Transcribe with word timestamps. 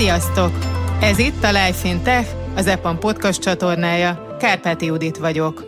Sziasztok! 0.00 0.52
Ez 1.00 1.18
itt 1.18 1.42
a 1.42 1.48
Life 1.48 1.88
in 1.88 2.02
Tech, 2.02 2.28
az 2.56 2.66
EPAM 2.66 2.98
podcast 2.98 3.42
csatornája. 3.42 4.36
Kárpáti 4.38 4.86
Judit 4.86 5.16
vagyok. 5.16 5.66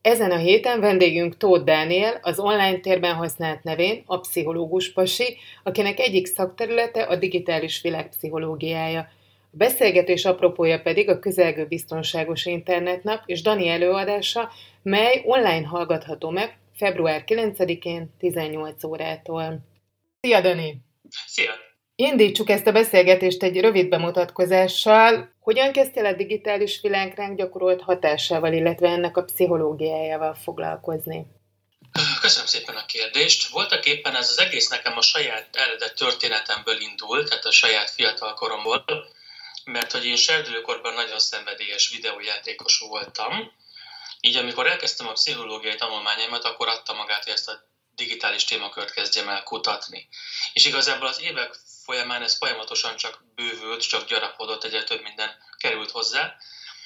Ezen 0.00 0.30
a 0.30 0.36
héten 0.36 0.80
vendégünk 0.80 1.36
Tóth 1.36 1.64
Dániel, 1.64 2.18
az 2.22 2.38
online 2.38 2.78
térben 2.78 3.14
használt 3.14 3.62
nevén 3.62 4.02
a 4.06 4.20
pszichológus 4.20 4.92
pasi, 4.92 5.36
akinek 5.62 5.98
egyik 5.98 6.26
szakterülete 6.26 7.02
a 7.02 7.16
digitális 7.16 7.80
világ 7.80 8.08
pszichológiája. 8.08 9.00
A 9.00 9.56
beszélgetés 9.56 10.24
apropója 10.24 10.80
pedig 10.80 11.08
a 11.08 11.18
közelgő 11.18 11.66
biztonságos 11.66 12.46
internetnap 12.46 13.22
és 13.26 13.42
Dani 13.42 13.68
előadása, 13.68 14.50
mely 14.82 15.22
online 15.24 15.66
hallgatható 15.66 16.30
meg 16.30 16.58
február 16.74 17.24
9-én 17.26 18.14
18 18.18 18.84
órától. 18.84 19.58
Szia, 20.20 20.40
Dani! 20.40 20.80
Szia! 21.26 21.67
Indítsuk 22.00 22.50
ezt 22.50 22.66
a 22.66 22.72
beszélgetést 22.72 23.42
egy 23.42 23.60
rövid 23.60 23.88
bemutatkozással. 23.88 25.34
Hogyan 25.40 25.72
kezdtél 25.72 26.06
a 26.06 26.12
digitális 26.12 26.80
világ 26.82 27.34
gyakorolt 27.36 27.82
hatásával, 27.82 28.52
illetve 28.52 28.88
ennek 28.88 29.16
a 29.16 29.24
pszichológiájával 29.24 30.34
foglalkozni? 30.34 31.26
Köszönöm 32.20 32.46
szépen 32.46 32.76
a 32.76 32.86
kérdést. 32.86 33.48
Voltak 33.48 33.86
éppen 33.86 34.16
ez 34.16 34.30
az 34.30 34.38
egész 34.38 34.68
nekem 34.68 34.96
a 34.96 35.02
saját 35.02 35.48
eredet 35.52 35.94
történetemből 35.94 36.80
indult, 36.80 37.28
tehát 37.28 37.44
a 37.44 37.50
saját 37.50 37.90
fiatal 37.90 38.34
koromból, 38.34 38.84
mert 39.64 39.92
hogy 39.92 40.04
én 40.04 40.16
serdülőkorban 40.16 40.94
nagyon 40.94 41.18
szenvedélyes 41.18 41.88
videójátékos 41.88 42.78
voltam, 42.78 43.52
így 44.20 44.36
amikor 44.36 44.66
elkezdtem 44.66 45.08
a 45.08 45.12
pszichológiai 45.12 45.74
tanulmányaimat, 45.74 46.44
akkor 46.44 46.68
adta 46.68 46.94
magát, 46.94 47.24
hogy 47.24 47.32
ezt 47.32 47.48
a 47.48 47.66
digitális 47.94 48.44
témakört 48.44 48.90
kezdjem 48.90 49.28
el 49.28 49.42
kutatni. 49.42 50.08
És 50.52 50.66
igazából 50.66 51.06
az 51.06 51.20
évek 51.20 51.58
folyamán 51.88 52.22
ez 52.22 52.36
folyamatosan 52.36 52.96
csak 52.96 53.24
bővült, 53.34 53.88
csak 53.88 54.08
gyarapodott, 54.08 54.64
egyre 54.64 54.84
több 54.84 55.02
minden 55.02 55.30
került 55.58 55.90
hozzá. 55.90 56.36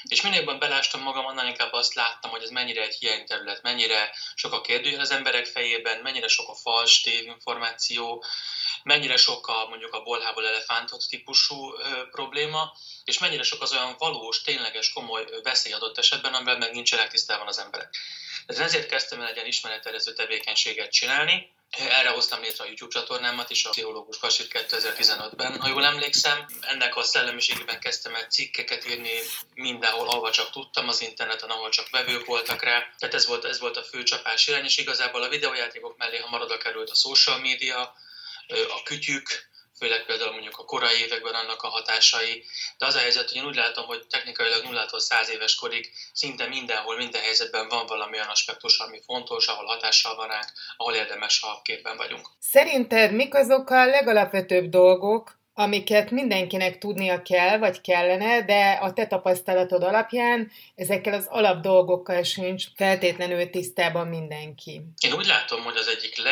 És 0.03 0.21
minél 0.23 0.39
jobban 0.39 0.59
belástam 0.59 1.01
magam, 1.01 1.27
annál 1.27 1.47
inkább 1.47 1.73
azt 1.73 1.95
láttam, 1.95 2.31
hogy 2.31 2.43
ez 2.43 2.51
mennyire 2.51 2.83
egy 2.83 2.95
hiányterület, 2.95 3.63
mennyire 3.63 4.15
sok 4.35 4.53
a 4.53 4.61
kérdőjel 4.61 5.01
az 5.01 5.11
emberek 5.11 5.47
fejében, 5.47 5.99
mennyire 5.99 6.29
sok 6.29 6.49
a 6.49 6.55
fals 6.55 7.01
tévinformáció, 7.01 8.25
mennyire 8.83 9.17
sok 9.17 9.47
a 9.47 9.67
mondjuk 9.69 9.93
a 9.93 10.03
bolhából 10.03 10.47
elefántot 10.47 11.09
típusú 11.09 11.75
ö, 11.75 12.09
probléma, 12.11 12.73
és 13.05 13.19
mennyire 13.19 13.43
sok 13.43 13.63
az 13.63 13.73
olyan 13.73 13.95
valós, 13.99 14.43
tényleges, 14.43 14.93
komoly 14.93 15.25
veszély 15.43 15.73
adott 15.73 15.99
esetben, 15.99 16.35
amivel 16.35 16.59
meg 16.59 16.73
nincsenek 16.73 17.11
tisztában 17.11 17.47
az 17.47 17.59
emberek. 17.59 17.97
Tehát 18.47 18.63
ezért 18.63 18.89
kezdtem 18.89 19.21
el 19.21 19.29
egy 19.29 19.35
ilyen 19.35 19.47
ismeretterező 19.47 20.13
tevékenységet 20.13 20.93
csinálni, 20.93 21.53
erre 21.79 22.09
hoztam 22.09 22.41
létre 22.41 22.65
a 22.65 22.67
YouTube 22.67 22.93
csatornámat 22.93 23.51
is, 23.51 23.65
a 23.65 23.71
Pszichológus 23.71 24.19
Kasit 24.19 24.67
2015-ben, 24.69 25.61
ha 25.61 25.69
jól 25.69 25.85
emlékszem. 25.85 26.47
Ennek 26.61 26.97
a 26.97 27.03
szellemiségében 27.03 27.81
kezdtem 27.81 28.15
el 28.15 28.27
cikkeket 28.27 28.87
írni 28.89 29.11
mindenhol, 29.55 30.09
ahol 30.09 30.31
csak 30.31 30.51
tudtam 30.51 30.89
az 30.89 31.01
interneten, 31.01 31.51
ahol 31.51 31.71
csak 31.71 31.91
vevők 31.91 32.25
voltak 32.25 32.63
rá. 32.63 32.95
Tehát 32.99 33.15
ez 33.15 33.27
volt, 33.27 33.45
ez 33.45 33.61
volt 33.61 33.77
a 33.77 33.83
fő 33.83 34.03
csapás 34.03 34.47
irány, 34.47 34.65
és 34.65 34.77
igazából 34.77 35.23
a 35.23 35.29
videójátékok 35.29 35.97
mellé 35.97 36.19
hamar 36.19 36.41
oda 36.41 36.59
került 36.59 36.91
a 36.91 36.95
social 36.95 37.39
media, 37.39 37.95
a 38.49 38.83
kütyük, 38.83 39.51
főleg 39.83 40.05
például 40.05 40.33
mondjuk 40.33 40.59
a 40.59 40.65
korai 40.65 40.99
években 41.05 41.35
annak 41.35 41.63
a 41.63 41.69
hatásai. 41.69 42.45
De 42.79 42.87
az 42.87 42.95
a 42.95 42.99
helyzet, 42.99 43.29
hogy 43.29 43.37
én 43.37 43.47
úgy 43.47 43.55
látom, 43.55 43.87
hogy 43.87 44.07
technikailag 44.11 44.63
0 44.65 44.87
100 44.97 45.31
éves 45.31 45.55
korig 45.55 45.93
szinte 46.13 46.47
mindenhol, 46.47 46.97
minden 46.97 47.23
helyzetben 47.23 47.69
van 47.69 47.87
valami 47.87 48.17
olyan 48.17 48.29
aspektus, 48.29 48.79
ami 48.79 49.01
fontos, 49.07 49.47
ahol 49.47 49.65
hatással 49.65 50.15
van 50.15 50.29
ránk, 50.29 50.53
ahol 50.77 50.95
érdemes, 50.95 51.41
ha 51.41 51.61
képben 51.65 51.97
vagyunk. 51.97 52.29
Szerinted 52.39 53.13
mik 53.13 53.35
azok 53.35 53.71
a 53.71 53.87
legalapvetőbb 53.87 54.69
dolgok, 54.69 55.41
amiket 55.55 56.11
mindenkinek 56.11 56.79
tudnia 56.79 57.23
kell, 57.23 57.59
vagy 57.59 57.81
kellene, 57.81 58.45
de 58.45 58.79
a 58.83 58.93
te 58.93 59.07
tapasztalatod 59.07 59.83
alapján 59.83 60.51
ezekkel 60.75 61.15
az 61.15 61.27
alap 61.29 61.61
dolgokkal 61.61 62.23
sincs 62.23 62.65
feltétlenül 62.77 63.51
tisztában 63.51 64.07
mindenki. 64.07 64.81
Én 65.01 65.13
úgy 65.13 65.27
látom, 65.27 65.63
hogy 65.63 65.77
az 65.77 65.89
egyik 65.89 66.23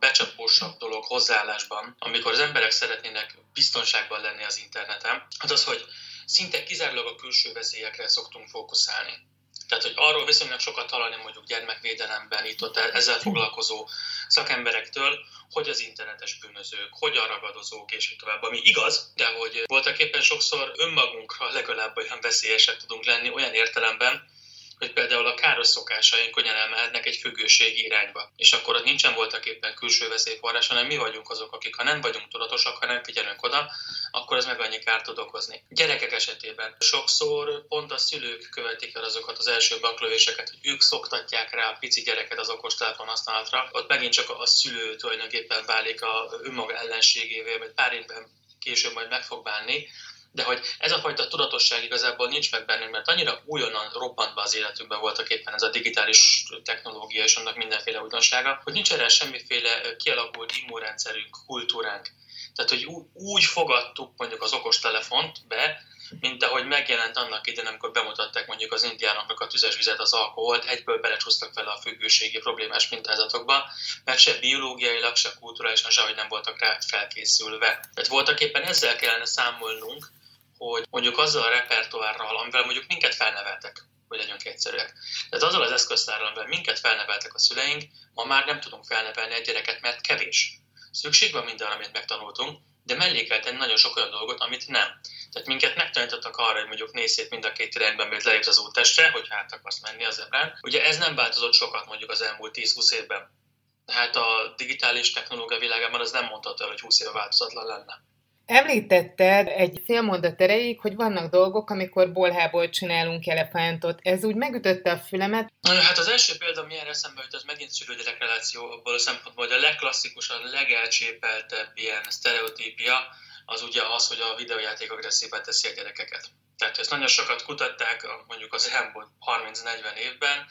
legbecsapósabb 0.00 0.76
dolog 0.78 1.04
hozzáállásban, 1.04 1.96
amikor 1.98 2.32
az 2.32 2.38
emberek 2.38 2.70
szeretnének 2.70 3.38
biztonságban 3.52 4.20
lenni 4.20 4.44
az 4.44 4.58
interneten, 4.58 5.26
az 5.38 5.50
az, 5.50 5.64
hogy 5.64 5.84
szinte 6.26 6.62
kizárólag 6.62 7.06
a 7.06 7.14
külső 7.14 7.52
veszélyekre 7.52 8.08
szoktunk 8.08 8.48
fókuszálni. 8.48 9.26
Tehát, 9.68 9.84
hogy 9.84 9.92
arról 9.96 10.24
viszonylag 10.24 10.60
sokat 10.60 10.90
hallani 10.90 11.16
mondjuk 11.22 11.46
gyermekvédelemben, 11.46 12.46
itt 12.46 12.62
ott 12.62 12.76
ezzel 12.76 13.18
foglalkozó 13.18 13.88
szakemberektől, 14.28 15.18
hogy 15.50 15.68
az 15.68 15.80
internetes 15.80 16.38
bűnözők, 16.38 16.88
hogy 16.90 17.16
a 17.16 17.26
ragadozók, 17.26 17.92
és 17.92 18.10
így 18.12 18.18
tovább, 18.18 18.42
ami 18.42 18.60
igaz, 18.62 19.12
de 19.16 19.26
hogy 19.26 19.62
voltak 19.66 19.98
éppen 19.98 20.22
sokszor 20.22 20.72
önmagunkra 20.76 21.52
legalább 21.52 21.96
olyan 21.96 22.18
veszélyesek 22.20 22.76
tudunk 22.76 23.04
lenni 23.04 23.30
olyan 23.30 23.54
értelemben, 23.54 24.30
hogy 24.78 24.92
például 24.92 25.26
a 25.26 25.34
káros 25.34 25.66
szokásaink 25.66 26.30
könnyen 26.30 26.54
elmehetnek 26.54 27.06
egy 27.06 27.16
függőségi 27.16 27.84
irányba. 27.84 28.32
És 28.36 28.52
akkor 28.52 28.76
ott 28.76 28.84
nincsen 28.84 29.14
voltak 29.14 29.46
éppen 29.46 29.74
külső 29.74 30.08
veszélyforrás, 30.08 30.66
hanem 30.66 30.86
mi 30.86 30.96
vagyunk 30.96 31.30
azok, 31.30 31.52
akik 31.52 31.74
ha 31.76 31.82
nem 31.82 32.00
vagyunk 32.00 32.28
tudatosak, 32.28 32.76
ha 32.76 32.86
nem 32.86 33.02
figyelünk 33.02 33.42
oda, 33.42 33.70
akkor 34.10 34.36
ez 34.36 34.46
meg 34.46 34.60
annyi 34.60 34.78
kárt 34.78 35.04
tud 35.04 35.18
okozni. 35.18 35.64
Gyerekek 35.68 36.12
esetében 36.12 36.76
sokszor 36.78 37.66
pont 37.68 37.92
a 37.92 37.98
szülők 37.98 38.48
követik 38.50 38.96
el 38.96 39.04
azokat 39.04 39.38
az 39.38 39.46
első 39.46 39.80
baklövéseket, 39.80 40.48
hogy 40.48 40.58
ők 40.62 40.80
szoktatják 40.80 41.54
rá 41.54 41.68
a 41.70 41.76
pici 41.80 42.00
gyereket 42.02 42.38
az 42.38 42.50
okostelefon 42.50 43.06
használatra. 43.06 43.68
Ott 43.72 43.88
megint 43.88 44.12
csak 44.12 44.30
a 44.30 44.46
szülő 44.46 44.96
tulajdonképpen 44.96 45.64
válik 45.66 46.02
a 46.02 46.30
önmaga 46.42 46.74
ellenségévé, 46.76 47.56
vagy 47.56 47.72
pár 47.72 47.92
évben 47.92 48.26
később 48.60 48.92
majd 48.92 49.08
meg 49.08 49.24
fog 49.24 49.44
bánni, 49.44 49.88
de 50.32 50.42
hogy 50.42 50.60
ez 50.78 50.92
a 50.92 50.98
fajta 50.98 51.28
tudatosság 51.28 51.84
igazából 51.84 52.28
nincs 52.28 52.50
meg 52.50 52.64
bennünk, 52.64 52.90
mert 52.90 53.08
annyira 53.08 53.42
újonnan 53.44 53.90
robbant 53.92 54.34
be 54.34 54.42
az 54.42 54.54
életünkben 54.54 55.00
voltak 55.00 55.28
éppen 55.28 55.54
ez 55.54 55.62
a 55.62 55.70
digitális 55.70 56.44
technológia 56.64 57.24
és 57.24 57.36
annak 57.36 57.56
mindenféle 57.56 58.02
újdonsága, 58.02 58.60
hogy 58.64 58.72
nincs 58.72 58.92
erre 58.92 59.08
semmiféle 59.08 59.96
kialakult 59.96 60.52
immunrendszerünk, 60.56 61.36
kultúránk. 61.46 62.10
Tehát, 62.54 62.70
hogy 62.70 62.86
úgy 63.12 63.44
fogadtuk 63.44 64.12
mondjuk 64.16 64.42
az 64.42 64.52
okostelefont 64.52 65.46
be, 65.48 65.82
mint 66.20 66.42
ahogy 66.42 66.66
megjelent 66.66 67.16
annak 67.16 67.46
idején, 67.46 67.68
amikor 67.68 67.90
bemutatták 67.90 68.46
mondjuk 68.46 68.72
az 68.72 68.82
indiánoknak 68.82 69.40
a 69.40 69.46
tüzes 69.46 69.76
vizet, 69.76 69.98
az 69.98 70.12
alkoholt, 70.12 70.64
egyből 70.64 71.00
belecsúsztak 71.00 71.54
vele 71.54 71.70
a 71.70 71.80
függőségi 71.80 72.38
problémás 72.38 72.88
mintázatokba, 72.88 73.64
mert 74.04 74.18
se 74.18 74.38
biológiailag, 74.38 75.16
se 75.16 75.30
kulturálisan, 75.40 75.90
sehogy 75.90 76.14
nem 76.14 76.28
voltak 76.28 76.60
rá 76.60 76.78
felkészülve. 76.86 77.66
Tehát 77.66 78.06
voltak 78.08 78.40
éppen 78.40 78.62
ezzel 78.62 78.96
kellene 78.96 79.26
számolnunk, 79.26 80.10
hogy 80.58 80.84
mondjuk 80.90 81.18
azzal 81.18 81.42
a 81.42 81.48
repertoárral, 81.48 82.36
amivel 82.36 82.64
mondjuk 82.64 82.86
minket 82.88 83.14
felneveltek, 83.14 83.84
hogy 84.08 84.18
legyünk 84.18 84.44
egyszerűek. 84.44 84.92
Tehát 85.30 85.44
azzal 85.46 85.62
az 85.62 85.72
eszköztárral, 85.72 86.26
amivel 86.26 86.46
minket 86.46 86.78
felneveltek 86.78 87.34
a 87.34 87.38
szüleink, 87.38 87.82
ma 88.14 88.24
már 88.24 88.46
nem 88.46 88.60
tudunk 88.60 88.84
felnevelni 88.84 89.34
egy 89.34 89.44
gyereket, 89.44 89.80
mert 89.80 90.00
kevés. 90.00 90.58
Szükség 90.90 91.32
van 91.32 91.44
mindenre, 91.44 91.74
amit 91.74 91.92
megtanultunk, 91.92 92.58
de 92.84 92.94
mellé 92.94 93.24
kell 93.24 93.40
tenni 93.40 93.56
nagyon 93.56 93.76
sok 93.76 93.96
olyan 93.96 94.10
dolgot, 94.10 94.40
amit 94.40 94.68
nem. 94.68 95.00
Tehát 95.32 95.48
minket 95.48 95.76
megtanítottak 95.76 96.36
arra, 96.36 96.58
hogy 96.58 96.66
mondjuk 96.66 96.92
nézz 96.92 97.12
szét 97.12 97.30
mind 97.30 97.44
a 97.44 97.52
két 97.52 97.74
irányban, 97.74 98.08
mert 98.08 98.22
lejött 98.22 98.46
az 98.46 98.58
úttestre, 98.58 99.10
hogy 99.10 99.26
hát 99.28 99.52
akarsz 99.52 99.80
menni 99.80 100.04
az 100.04 100.18
ebrán. 100.18 100.58
Ugye 100.62 100.84
ez 100.84 100.98
nem 100.98 101.14
változott 101.14 101.52
sokat 101.54 101.86
mondjuk 101.86 102.10
az 102.10 102.22
elmúlt 102.22 102.56
10-20 102.58 102.92
évben. 102.92 103.36
Tehát 103.84 104.16
a 104.16 104.54
digitális 104.56 105.12
technológia 105.12 105.58
világában 105.58 106.00
az 106.00 106.10
nem 106.10 106.24
mondható 106.24 106.66
hogy 106.66 106.80
20 106.80 107.00
éve 107.00 107.10
változatlan 107.10 107.66
lenne. 107.66 108.02
Említetted 108.48 109.48
egy 109.48 109.82
félmondat 109.84 110.40
erejéig, 110.40 110.80
hogy 110.80 110.94
vannak 110.94 111.30
dolgok, 111.30 111.70
amikor 111.70 112.12
bolhából 112.12 112.68
csinálunk 112.68 113.26
elefántot. 113.26 113.98
Ez 114.02 114.24
úgy 114.24 114.34
megütötte 114.34 114.90
a 114.90 114.98
fülemet. 114.98 115.52
Hát 115.68 115.98
az 115.98 116.08
első 116.08 116.36
példa, 116.38 116.60
ami 116.60 116.78
erre 116.78 116.88
eszembe 116.88 117.22
jut, 117.22 117.34
az 117.34 117.42
megint 117.42 117.70
szülő-gyerek 117.70 118.18
reláció 118.18 118.70
abból 118.70 118.94
a 118.94 118.98
szempontból, 118.98 119.46
hogy 119.46 119.56
a 119.56 119.60
legklasszikusabb, 119.60 120.44
legelcsépeltebb 120.52 121.70
ilyen 121.74 122.02
sztereotípia 122.08 123.06
az 123.44 123.62
ugye 123.62 123.82
az, 123.96 124.08
hogy 124.08 124.20
a 124.20 124.36
videójáték 124.36 124.92
agresszívá 124.92 125.40
teszi 125.40 125.68
a 125.68 125.74
gyerekeket. 125.74 126.30
Tehát 126.58 126.78
ezt 126.78 126.90
nagyon 126.90 127.06
sokat 127.06 127.42
kutatták 127.42 128.06
mondjuk 128.26 128.54
az 128.54 128.70
elmúlt 128.70 129.08
30-40 129.42 129.96
évben, 129.96 130.46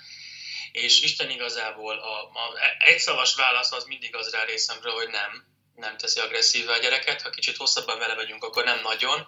és 0.71 1.01
Isten 1.01 1.29
igazából 1.29 1.97
a, 1.97 2.15
a 2.21 2.53
egyszavas 2.77 3.35
válasz 3.35 3.71
az 3.71 3.83
mindig 3.83 4.15
az 4.15 4.31
rá 4.31 4.43
részemről, 4.43 4.93
hogy 4.93 5.09
nem 5.09 5.55
nem 5.77 5.97
teszi 5.97 6.19
agresszívve 6.19 6.74
a 6.74 6.77
gyereket, 6.77 7.21
ha 7.21 7.29
kicsit 7.29 7.57
hosszabban 7.57 8.00
vele 8.00 8.15
vagyunk, 8.15 8.44
akkor 8.44 8.63
nem 8.63 8.81
nagyon. 8.81 9.27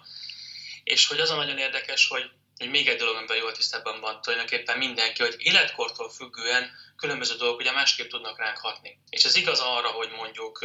És 0.84 1.06
hogy 1.06 1.20
az 1.20 1.30
a 1.30 1.34
nagyon 1.36 1.58
érdekes, 1.58 2.08
hogy, 2.08 2.30
hogy 2.56 2.70
még 2.70 2.88
egy 2.88 2.98
dolog, 2.98 3.16
amiben 3.16 3.36
jól 3.36 3.52
tisztában 3.52 4.00
van 4.00 4.20
tulajdonképpen 4.20 4.78
mindenki, 4.78 5.22
hogy 5.22 5.34
életkortól 5.38 6.10
függően 6.10 6.70
különböző 6.96 7.34
dolgok 7.34 7.58
ugye 7.58 7.72
másképp 7.72 8.10
tudnak 8.10 8.38
ránk 8.38 8.56
hatni. 8.56 8.98
És 9.08 9.24
ez 9.24 9.36
igaz 9.36 9.60
arra, 9.60 9.88
hogy 9.88 10.10
mondjuk 10.10 10.64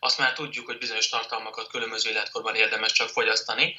azt 0.00 0.18
már 0.18 0.32
tudjuk, 0.32 0.66
hogy 0.66 0.78
bizonyos 0.78 1.08
tartalmakat 1.08 1.70
különböző 1.70 2.10
életkorban 2.10 2.54
érdemes 2.54 2.92
csak 2.92 3.08
fogyasztani, 3.08 3.78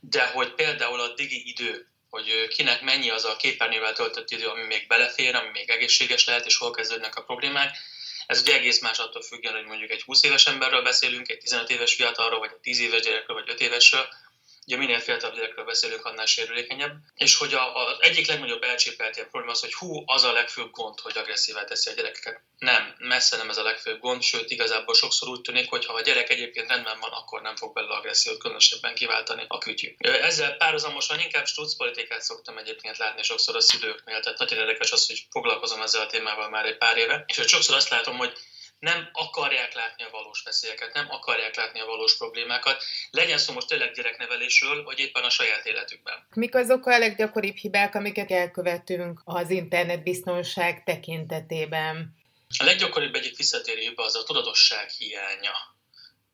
de 0.00 0.26
hogy 0.26 0.54
például 0.54 1.00
a 1.00 1.14
digi 1.14 1.48
idő, 1.48 1.88
hogy 2.10 2.48
kinek 2.48 2.82
mennyi 2.82 3.10
az 3.10 3.24
a 3.24 3.36
képernyővel 3.36 3.92
töltött 3.92 4.30
idő, 4.30 4.46
ami 4.46 4.62
még 4.62 4.86
belefér, 4.86 5.34
ami 5.34 5.48
még 5.48 5.70
egészséges 5.70 6.26
lehet, 6.26 6.46
és 6.46 6.56
hol 6.56 6.70
kezdődnek 6.70 7.16
a 7.16 7.22
problémák, 7.22 7.78
Ez 8.26 8.40
ugye 8.40 8.54
egész 8.54 8.80
más 8.80 8.98
attól 8.98 9.22
függően, 9.22 9.54
hogy 9.54 9.64
mondjuk 9.64 9.90
egy 9.90 10.02
20 10.02 10.22
éves 10.22 10.46
emberről 10.46 10.82
beszélünk, 10.82 11.28
egy 11.28 11.38
15 11.38 11.70
éves 11.70 11.94
fiatalról, 11.94 12.38
vagy 12.38 12.50
egy 12.52 12.60
10 12.60 12.80
éves 12.80 13.02
gyerekről, 13.02 13.36
vagy 13.36 13.48
5 13.50 13.60
évesről, 13.60 14.08
Ugye 14.66 14.76
minél 14.76 14.98
fiatalabb 14.98 15.36
gyerekről 15.36 15.64
beszélünk, 15.64 16.04
annál 16.04 16.26
sérülékenyebb. 16.26 16.96
És 17.14 17.36
hogy 17.36 17.54
az 17.54 17.96
egyik 17.98 18.26
legnagyobb 18.26 18.62
elcsépelt 18.62 19.16
ilyen 19.16 19.28
probléma 19.28 19.52
az, 19.52 19.60
hogy 19.60 19.74
hú, 19.74 20.02
az 20.06 20.24
a 20.24 20.32
legfőbb 20.32 20.70
gond, 20.70 21.00
hogy 21.00 21.18
agresszívá 21.18 21.64
teszi 21.64 21.90
a 21.90 21.92
gyerekeket. 21.92 22.40
Nem, 22.58 22.94
messze 22.98 23.36
nem 23.36 23.50
ez 23.50 23.56
a 23.56 23.62
legfőbb 23.62 23.98
gond, 23.98 24.22
sőt 24.22 24.50
igazából 24.50 24.94
sokszor 24.94 25.28
úgy 25.28 25.40
tűnik, 25.40 25.68
hogy 25.68 25.86
ha 25.86 25.92
a 25.92 26.00
gyerek 26.00 26.30
egyébként 26.30 26.68
rendben 26.68 27.00
van, 27.00 27.10
akkor 27.10 27.42
nem 27.42 27.56
fog 27.56 27.72
belőle 27.72 27.94
agressziót 27.94 28.38
különösebben 28.38 28.94
kiváltani 28.94 29.44
a 29.48 29.58
kütyű. 29.58 29.94
Ezzel 29.98 30.56
párhuzamosan 30.56 31.20
inkább 31.20 31.46
struc 31.46 31.76
politikát 31.76 32.22
szoktam 32.22 32.58
egyébként 32.58 32.96
látni 32.96 33.22
sokszor 33.22 33.56
a 33.56 33.60
szülőknél, 33.60 34.20
tehát 34.20 34.38
nagyon 34.38 34.58
érdekes 34.58 34.92
az, 34.92 35.06
hogy 35.06 35.26
foglalkozom 35.30 35.82
ezzel 35.82 36.02
a 36.02 36.06
témával 36.06 36.48
már 36.48 36.64
egy 36.64 36.78
pár 36.78 36.96
éve, 36.96 37.24
és 37.26 37.36
hogy 37.36 37.48
sokszor 37.48 37.76
azt 37.76 37.88
látom, 37.88 38.16
hogy 38.16 38.32
nem 38.86 39.08
akarják 39.12 39.74
látni 39.74 40.02
a 40.04 40.10
valós 40.10 40.42
veszélyeket, 40.42 40.94
nem 40.94 41.06
akarják 41.10 41.56
látni 41.56 41.80
a 41.80 41.86
valós 41.86 42.16
problémákat. 42.16 42.82
Legyen 43.10 43.38
szó 43.38 43.52
most 43.52 43.68
tényleg 43.68 43.92
gyereknevelésről, 43.92 44.84
vagy 44.84 44.98
éppen 44.98 45.22
a 45.22 45.30
saját 45.30 45.66
életükben. 45.66 46.26
Mik 46.34 46.54
azok 46.54 46.86
a 46.86 46.98
leggyakoribb 46.98 47.56
hibák, 47.56 47.94
amiket 47.94 48.30
elkövetünk 48.30 49.20
az 49.24 49.50
internetbiztonság 49.50 50.84
tekintetében? 50.84 52.14
A 52.58 52.64
leggyakoribb 52.64 53.14
egyik 53.14 53.36
visszatérő 53.36 53.80
hiba 53.80 54.04
az 54.04 54.16
a 54.16 54.24
tudatosság 54.24 54.88
hiánya. 54.88 55.75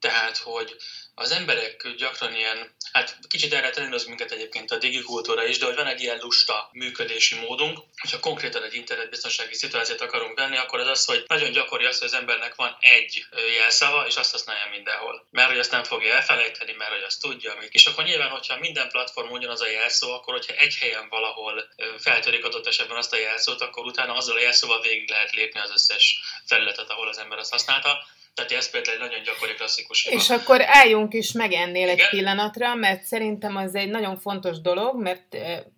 Tehát, 0.02 0.37
hogy 0.37 0.76
az 1.14 1.31
emberek 1.31 1.88
gyakran 1.96 2.34
ilyen, 2.34 2.75
hát 2.93 3.19
kicsit 3.28 3.52
erre 3.52 3.70
trendoz 3.70 4.04
minket 4.04 4.31
egyébként 4.31 4.70
a 4.70 4.76
digikultúra 4.76 5.46
is, 5.46 5.58
de 5.58 5.64
hogy 5.64 5.75
van 5.75 5.87
egy 5.87 6.00
ilyen 6.00 6.19
lusta 6.19 6.69
működési 6.72 7.34
módunk, 7.34 7.78
hogyha 8.00 8.20
konkrétan 8.20 8.62
egy 8.62 8.75
internetbiztonsági 8.75 9.54
szituációt 9.54 10.00
akarunk 10.00 10.38
venni, 10.38 10.56
akkor 10.56 10.81
az 10.81 10.87
az, 10.87 11.04
hogy 11.04 11.25
nagyon 11.26 11.52
gyakori 11.52 11.84
az, 11.84 11.99
hogy 11.99 12.06
az 12.06 12.14
embernek 12.14 12.54
van 12.54 12.76
egy 12.81 13.25
jelszava, 13.56 14.06
és 14.06 14.16
azt 14.16 14.31
használja 14.31 14.70
mindenhol. 14.70 15.26
Mert 15.31 15.49
hogy 15.49 15.58
azt 15.58 15.70
nem 15.70 15.84
fogja 15.84 16.14
elfelejteni, 16.14 16.72
mert 16.72 16.93
hogy 16.93 17.02
azt 17.02 17.20
tudja, 17.20 17.52
amit. 17.52 17.72
És 17.72 17.87
akkor 17.87 18.04
nyilván, 18.04 18.31
hogyha 18.31 18.58
minden 18.58 18.88
platform 18.88 19.31
ugyanaz 19.31 19.60
a 19.60 19.69
jelszó, 19.69 20.12
akkor 20.12 20.34
hogyha 20.34 20.54
egy 20.54 20.76
helyen 20.76 21.08
valahol 21.08 21.69
feltörik 21.99 22.44
adott 22.44 22.66
esetben 22.66 22.96
azt 22.96 23.12
a 23.12 23.19
jelszót, 23.19 23.60
akkor 23.60 23.84
utána 23.84 24.14
azzal 24.14 24.37
a 24.37 24.40
jelszóval 24.40 24.81
végig 24.81 25.10
lehet 25.10 25.32
lépni 25.32 25.60
az 25.60 25.70
összes 25.70 26.20
felületet, 26.46 26.90
ahol 26.90 27.08
az 27.08 27.19
ember 27.19 27.38
azt 27.38 27.50
használta 27.50 28.06
tehát 28.34 28.52
ez 28.52 28.70
például 28.70 28.96
egy 28.96 29.02
nagyon 29.02 29.23
gyakori 29.23 29.55
klasszikus 29.55 30.02
hiba. 30.02 30.17
És 30.17 30.31
akkor 30.31 30.61
álljunk 30.64 31.14
is 31.14 31.32
meg 31.32 31.52
ennél 31.52 31.88
Igen? 31.88 31.99
egy 31.99 32.08
pillanatra, 32.08 32.75
mert 32.75 33.02
szerintem 33.02 33.56
az 33.56 33.75
egy 33.75 33.88
nagyon 33.88 34.17
fontos 34.17 34.61
dolog, 34.61 35.00
mert 35.00 35.37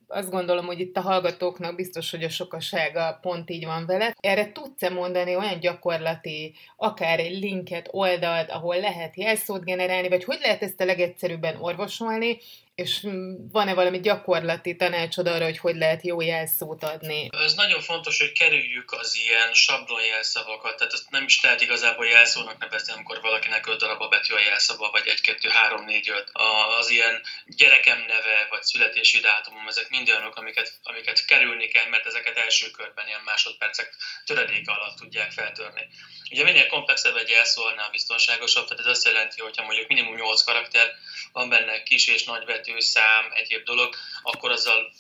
azt 0.08 0.30
gondolom, 0.30 0.66
hogy 0.66 0.80
itt 0.80 0.96
a 0.96 1.00
hallgatóknak 1.00 1.74
biztos, 1.74 2.10
hogy 2.10 2.24
a 2.24 2.28
sokasága 2.28 3.18
pont 3.22 3.50
így 3.50 3.64
van 3.64 3.86
vele. 3.86 4.14
Erre 4.20 4.52
tudsz-e 4.52 4.90
mondani 4.90 5.36
olyan 5.36 5.60
gyakorlati, 5.60 6.54
akár 6.76 7.18
egy 7.18 7.38
linket, 7.38 7.88
oldalt, 7.90 8.50
ahol 8.50 8.76
lehet 8.76 9.16
jelszót 9.16 9.64
generálni, 9.64 10.08
vagy 10.08 10.24
hogy 10.24 10.38
lehet 10.40 10.62
ezt 10.62 10.80
a 10.80 10.84
legegyszerűbben 10.84 11.56
orvosolni, 11.60 12.38
és 12.74 13.06
van-e 13.52 13.74
valami 13.74 14.00
gyakorlati 14.00 14.76
tanácsod 14.76 15.26
arra, 15.26 15.44
hogy 15.44 15.58
hogy 15.58 15.76
lehet 15.76 16.04
jó 16.04 16.20
jelszót 16.20 16.82
adni? 16.82 17.28
Ez 17.44 17.54
nagyon 17.54 17.80
fontos, 17.80 18.20
hogy 18.20 18.32
kerüljük 18.32 18.92
az 18.92 19.16
ilyen 19.24 19.52
sablon 19.52 20.04
jelszavakat, 20.04 20.76
tehát 20.76 20.92
ezt 20.92 21.10
nem 21.10 21.24
is 21.24 21.42
lehet 21.42 21.60
igazából 21.60 22.06
jelszónak 22.06 22.58
nevezni, 22.58 22.92
amikor 22.92 23.20
valakinek 23.20 23.66
öt 23.66 23.78
darab 23.78 24.00
a 24.00 24.08
betű 24.08 24.34
a 24.34 24.40
jelszava, 24.40 24.90
vagy 24.90 25.06
egy, 25.06 25.20
kettő, 25.20 25.48
három, 25.48 25.84
négy, 25.84 26.10
öt. 26.10 26.30
Az 26.78 26.90
ilyen 26.90 27.22
gyerekem 27.46 27.98
neve, 27.98 28.46
vagy 28.50 28.62
születési 28.62 29.20
dátumom, 29.20 29.68
ezek 29.68 29.88
mind 29.90 30.08
olyanok, 30.08 30.36
amiket, 30.36 30.72
amiket 30.82 31.24
kerülni 31.24 31.68
kell, 31.68 31.88
ezeket 32.24 32.44
első 32.44 32.70
körben 32.70 33.06
ilyen 33.06 33.20
másodpercek 33.24 33.94
töredéke 34.24 34.72
alatt 34.72 34.96
tudják 34.96 35.32
feltörni. 35.32 35.88
Ugye 36.30 36.44
minél 36.44 36.66
komplexebb 36.66 37.16
egy 37.16 37.28
jelszó, 37.28 37.62
annál 37.62 37.90
biztonságosabb, 37.90 38.68
tehát 38.68 38.84
ez 38.84 38.90
azt 38.90 39.04
jelenti, 39.04 39.40
hogy 39.40 39.56
ha 39.56 39.64
mondjuk 39.64 39.88
minimum 39.88 40.14
8 40.14 40.42
karakter 40.42 40.94
van 41.32 41.48
benne 41.48 41.82
kis 41.82 42.06
és 42.06 42.24
nagy 42.24 42.44
betű, 42.44 42.80
szám, 42.80 43.30
egyéb 43.34 43.64
dolog, 43.64 43.94
akkor 44.22 44.50
azzal 44.50 44.92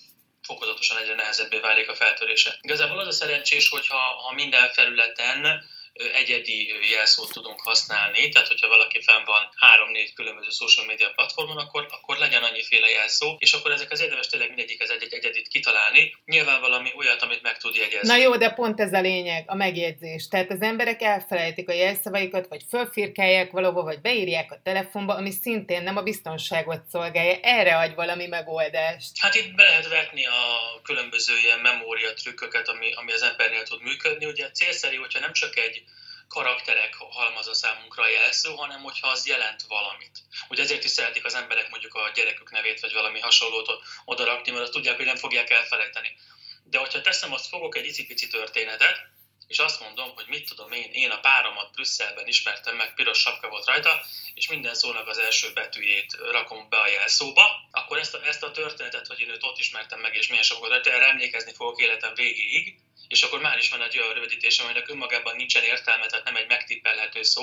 fokozatosan 0.42 0.98
egyre 0.98 1.14
nehezebbé 1.14 1.58
válik 1.58 1.88
a 1.88 1.94
feltörése. 1.94 2.58
Igazából 2.60 2.98
az 2.98 3.06
a 3.06 3.12
szerencsés, 3.12 3.68
hogyha 3.68 3.96
ha 3.96 4.32
minden 4.34 4.72
felületen 4.72 5.68
egyedi 5.94 6.72
jelszót 6.90 7.32
tudunk 7.32 7.60
használni, 7.60 8.28
tehát 8.28 8.48
hogyha 8.48 8.68
valaki 8.68 9.02
fenn 9.02 9.24
van 9.24 9.48
három-négy 9.56 10.12
különböző 10.12 10.48
social 10.50 10.86
media 10.86 11.10
platformon, 11.14 11.56
akkor, 11.56 11.86
akkor 11.90 12.16
legyen 12.16 12.42
annyiféle 12.42 12.88
jelszó, 12.88 13.36
és 13.38 13.52
akkor 13.52 13.70
ezek 13.70 13.90
az 13.90 14.00
érdemes 14.00 14.26
tényleg 14.26 14.48
mindegyik 14.48 14.82
az 14.82 14.90
egy-egy 14.90 15.12
egyedit 15.12 15.48
kitalálni, 15.48 16.14
nyilván 16.24 16.60
valami 16.60 16.92
olyat, 16.96 17.22
amit 17.22 17.42
meg 17.42 17.58
tud 17.58 17.74
jegyezni. 17.74 18.08
Na 18.08 18.16
jó, 18.16 18.36
de 18.36 18.50
pont 18.50 18.80
ez 18.80 18.92
a 18.92 19.00
lényeg, 19.00 19.44
a 19.46 19.54
megjegyzés. 19.54 20.28
Tehát 20.28 20.50
az 20.50 20.60
emberek 20.60 21.02
elfelejtik 21.02 21.68
a 21.68 21.72
jelszavaikat, 21.72 22.46
vagy 22.48 22.62
fölfirkálják 22.68 23.50
valahova, 23.50 23.82
vagy 23.82 24.00
beírják 24.00 24.52
a 24.52 24.60
telefonba, 24.62 25.14
ami 25.14 25.30
szintén 25.30 25.82
nem 25.82 25.96
a 25.96 26.02
biztonságot 26.02 26.80
szolgálja. 26.90 27.38
Erre 27.42 27.76
adj 27.76 27.94
valami 27.94 28.26
megoldást. 28.26 29.10
Hát 29.18 29.34
itt 29.34 29.54
be 29.54 29.62
lehet 29.62 29.88
vetni 29.88 30.26
a 30.26 30.40
különböző 30.82 31.38
ilyen 31.38 31.60
memória 31.60 32.14
trükköket, 32.14 32.68
ami, 32.68 32.92
ami 32.92 33.12
az 33.12 33.22
embernél 33.22 33.62
tud 33.62 33.82
működni. 33.82 34.26
Ugye 34.26 34.50
célszerű, 34.50 34.96
hogyha 34.96 35.20
nem 35.20 35.32
csak 35.32 35.56
egy 35.56 35.83
karakterek 36.28 36.94
halmaza 36.94 37.54
számunkra 37.54 38.02
a 38.02 38.08
jelszó, 38.08 38.54
hanem 38.54 38.82
hogyha 38.82 39.08
az 39.08 39.26
jelent 39.26 39.62
valamit. 39.68 40.18
Ugye 40.48 40.62
ezért 40.62 40.84
is 40.84 40.90
szeretik 40.90 41.24
az 41.24 41.34
emberek 41.34 41.70
mondjuk 41.70 41.94
a 41.94 42.10
gyerekük 42.14 42.50
nevét, 42.50 42.80
vagy 42.80 42.92
valami 42.92 43.20
hasonlót 43.20 43.70
oda 44.04 44.24
rakni, 44.24 44.50
mert 44.50 44.62
azt 44.62 44.72
tudják, 44.72 44.96
hogy 44.96 45.04
nem 45.04 45.16
fogják 45.16 45.50
elfelejteni. 45.50 46.16
De 46.64 46.78
hogyha 46.78 47.00
teszem, 47.00 47.32
azt 47.32 47.48
fogok 47.48 47.76
egy 47.76 47.86
icipici 47.86 48.28
történetet, 48.28 49.12
és 49.46 49.58
azt 49.58 49.80
mondom, 49.80 50.14
hogy 50.14 50.24
mit 50.28 50.48
tudom 50.48 50.72
én, 50.72 50.90
én 50.92 51.10
a 51.10 51.20
páromat 51.20 51.72
Brüsszelben 51.72 52.26
ismertem 52.26 52.76
meg, 52.76 52.94
piros 52.94 53.18
sapka 53.18 53.48
volt 53.48 53.66
rajta, 53.66 54.00
és 54.34 54.48
minden 54.48 54.74
szónak 54.74 55.08
az 55.08 55.18
első 55.18 55.52
betűjét 55.52 56.16
rakom 56.30 56.68
be 56.68 56.78
a 56.80 56.88
jelszóba, 56.88 57.68
akkor 57.70 57.98
ezt 57.98 58.14
a, 58.14 58.26
ezt 58.26 58.42
a 58.42 58.50
történetet, 58.50 59.06
hogy 59.06 59.20
én 59.20 59.28
őt 59.28 59.42
ott 59.42 59.58
ismertem 59.58 60.00
meg, 60.00 60.14
és 60.14 60.28
milyen 60.28 60.44
sok 60.44 60.58
volt 60.58 60.86
erre 60.86 61.08
emlékezni 61.08 61.52
fogok 61.52 61.80
életem 61.80 62.14
végéig, 62.14 62.78
és 63.14 63.22
akkor 63.22 63.40
már 63.40 63.58
is 63.58 63.70
van 63.70 63.82
egy 63.82 63.98
olyan 63.98 64.14
rövidítés, 64.14 64.58
aminek 64.58 64.90
önmagában 64.90 65.36
nincsen 65.36 65.62
értelme, 65.62 66.06
tehát 66.06 66.24
nem 66.24 66.36
egy 66.36 66.48
megtippelhető 66.48 67.22
szó, 67.22 67.42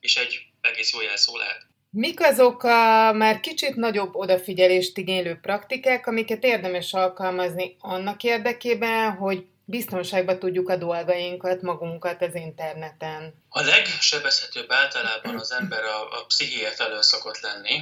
és 0.00 0.16
egy 0.16 0.46
egész 0.60 0.92
jó 0.92 1.00
jelszó 1.00 1.36
lehet. 1.36 1.66
Mik 1.90 2.20
azok 2.20 2.62
a 2.62 3.12
már 3.12 3.40
kicsit 3.40 3.74
nagyobb 3.74 4.14
odafigyelést 4.14 4.96
igénylő 4.96 5.38
praktikák, 5.40 6.06
amiket 6.06 6.44
érdemes 6.44 6.92
alkalmazni 6.92 7.76
annak 7.78 8.22
érdekében, 8.22 9.12
hogy 9.12 9.44
biztonságban 9.64 10.38
tudjuk 10.38 10.68
a 10.68 10.76
dolgainkat, 10.76 11.62
magunkat 11.62 12.22
az 12.22 12.34
interneten? 12.34 13.34
A 13.48 13.62
legsebezhetőbb 13.62 14.72
általában 14.72 15.38
az 15.38 15.52
ember 15.52 15.84
a, 15.84 16.20
a 16.20 16.24
pszichéje 16.26 16.70
felől 16.70 17.02
szokott 17.02 17.40
lenni. 17.40 17.80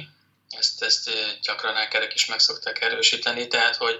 Ezt, 0.49 0.83
ezt 0.83 1.09
gyakran 1.41 1.75
elkerek 1.75 2.13
is 2.13 2.25
meg 2.25 2.39
szokták 2.39 2.81
erősíteni, 2.81 3.47
tehát 3.47 3.75
hogy 3.75 3.95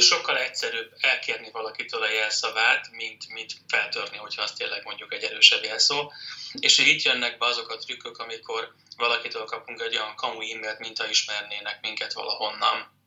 sokkal 0.00 0.38
egyszerűbb 0.38 0.90
elkérni 1.00 1.50
valakitől 1.50 2.02
a 2.02 2.10
jelszavát, 2.10 2.90
mint, 2.90 3.28
mint 3.28 3.52
feltörni, 3.68 4.16
hogyha 4.16 4.42
azt 4.42 4.56
tényleg 4.56 4.84
mondjuk 4.84 5.14
egy 5.14 5.22
erősebb 5.22 5.62
jelszó. 5.62 6.12
És 6.52 6.78
így 6.78 7.04
jönnek 7.04 7.38
be 7.38 7.46
azok 7.46 7.68
a 7.68 7.76
trükkök, 7.76 8.18
amikor 8.18 8.74
valakitől 8.96 9.44
kapunk 9.44 9.80
egy 9.80 9.96
olyan 9.96 10.14
kamu 10.14 10.40
e-mailt, 10.40 10.78
mint 10.78 10.98
ha 10.98 11.08
ismernének 11.08 11.80
minket 11.80 12.12
valahonnan 12.12 12.97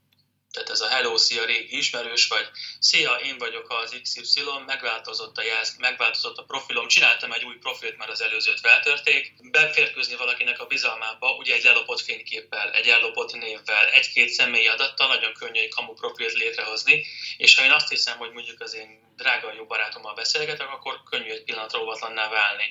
tehát 0.51 0.70
ez 0.70 0.81
a 0.81 0.88
hello, 0.88 1.17
szia, 1.17 1.46
régi 1.46 1.77
ismerős 1.77 2.27
vagy, 2.27 2.50
szia, 2.79 3.12
én 3.12 3.38
vagyok 3.38 3.70
az 3.70 3.96
XY, 4.01 4.41
megváltozott 4.65 5.38
a 5.38 5.43
jelsz, 5.43 5.75
megváltozott 5.77 6.38
a 6.38 6.43
profilom, 6.43 6.88
csináltam 6.88 7.31
egy 7.31 7.43
új 7.43 7.55
profilt, 7.55 7.98
mert 7.98 8.12
az 8.12 8.22
előzőt 8.22 8.60
feltörték, 8.60 9.34
beférkőzni 9.51 10.15
valakinek 10.15 10.60
a 10.60 10.65
bizalmába, 10.65 11.36
ugye 11.36 11.53
egy 11.53 11.65
ellopott 11.65 12.00
fényképpel, 12.00 12.72
egy 12.72 12.88
ellopott 12.88 13.34
névvel, 13.34 13.89
egy-két 13.89 14.29
személyi 14.29 14.67
adattal 14.67 15.08
nagyon 15.08 15.34
könnyű 15.34 15.60
egy 15.60 15.74
kamu 15.74 15.93
profilt 15.93 16.34
létrehozni, 16.34 17.05
és 17.38 17.55
ha 17.55 17.63
én 17.63 17.72
azt 17.72 17.89
hiszem, 17.89 18.17
hogy 18.17 18.31
mondjuk 18.31 18.62
az 18.62 18.74
én 18.74 19.10
drága 19.15 19.53
jó 19.53 19.65
barátommal 19.65 20.13
beszélgetek, 20.13 20.70
akkor 20.70 21.03
könnyű 21.10 21.29
egy 21.29 21.43
pillanatra 21.43 21.81
óvatlanná 21.81 22.29
válni. 22.29 22.63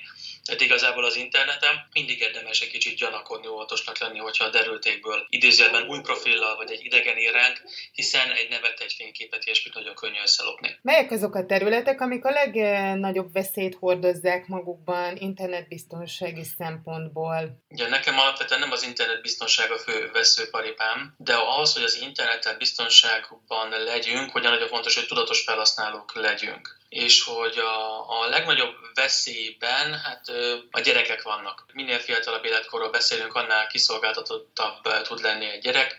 Tehát 0.45 0.61
igazából 0.61 1.05
az 1.05 1.17
interneten 1.17 1.89
mindig 1.93 2.21
érdemes 2.21 2.61
egy 2.61 2.71
kicsit 2.71 2.97
gyanakodni, 2.97 3.47
óvatosnak 3.47 3.99
lenni, 3.99 4.19
hogyha 4.19 4.45
a 4.45 4.51
derültékből 4.51 5.27
idézőjelben 5.29 5.89
új 5.89 6.01
profillal 6.01 6.57
vagy 6.57 6.71
egy 6.71 6.85
idegen 6.85 7.19
íránk, 7.19 7.63
hiszen 7.93 8.31
egy 8.31 8.49
nevet, 8.49 8.81
egy 8.81 8.93
fényképet, 8.93 9.45
ilyesmit 9.45 9.75
nagyon 9.75 9.95
könnyű 9.95 10.21
összelopni. 10.23 10.79
Melyek 10.83 11.11
azok 11.11 11.35
a 11.35 11.47
területek, 11.47 12.01
amik 12.01 12.25
a 12.25 12.31
legnagyobb 12.31 13.33
veszélyt 13.33 13.75
hordozzák 13.75 14.47
magukban 14.47 15.17
internetbiztonsági 15.17 16.45
szempontból? 16.59 17.63
Ugye 17.69 17.89
nekem 17.89 18.19
alapvetően 18.19 18.61
nem 18.61 18.73
az 18.73 18.83
internetbiztonság 18.83 19.71
a 19.71 19.79
fő 19.79 20.11
veszőparipám, 20.13 21.15
de 21.17 21.35
ahhoz, 21.35 21.73
hogy 21.73 21.83
az 21.83 22.01
interneten 22.01 22.59
biztonságban 22.59 23.69
legyünk, 23.69 24.31
hogy 24.31 24.43
nagyon 24.43 24.69
fontos, 24.69 24.95
hogy 24.95 25.07
tudatos 25.07 25.41
felhasználók 25.41 26.15
legyünk 26.15 26.80
és 26.91 27.23
hogy 27.23 27.59
a, 27.59 28.09
a 28.21 28.27
legnagyobb 28.27 28.75
veszélyben 28.95 29.99
hát, 29.99 30.29
a 30.71 30.81
gyerekek 30.81 31.23
vannak. 31.23 31.65
Minél 31.73 31.99
fiatalabb 31.99 32.45
életkorról 32.45 32.91
beszélünk, 32.91 33.35
annál 33.35 33.67
kiszolgáltatottabb 33.67 35.03
tud 35.03 35.21
lenni 35.21 35.45
egy 35.45 35.61
gyerek, 35.61 35.97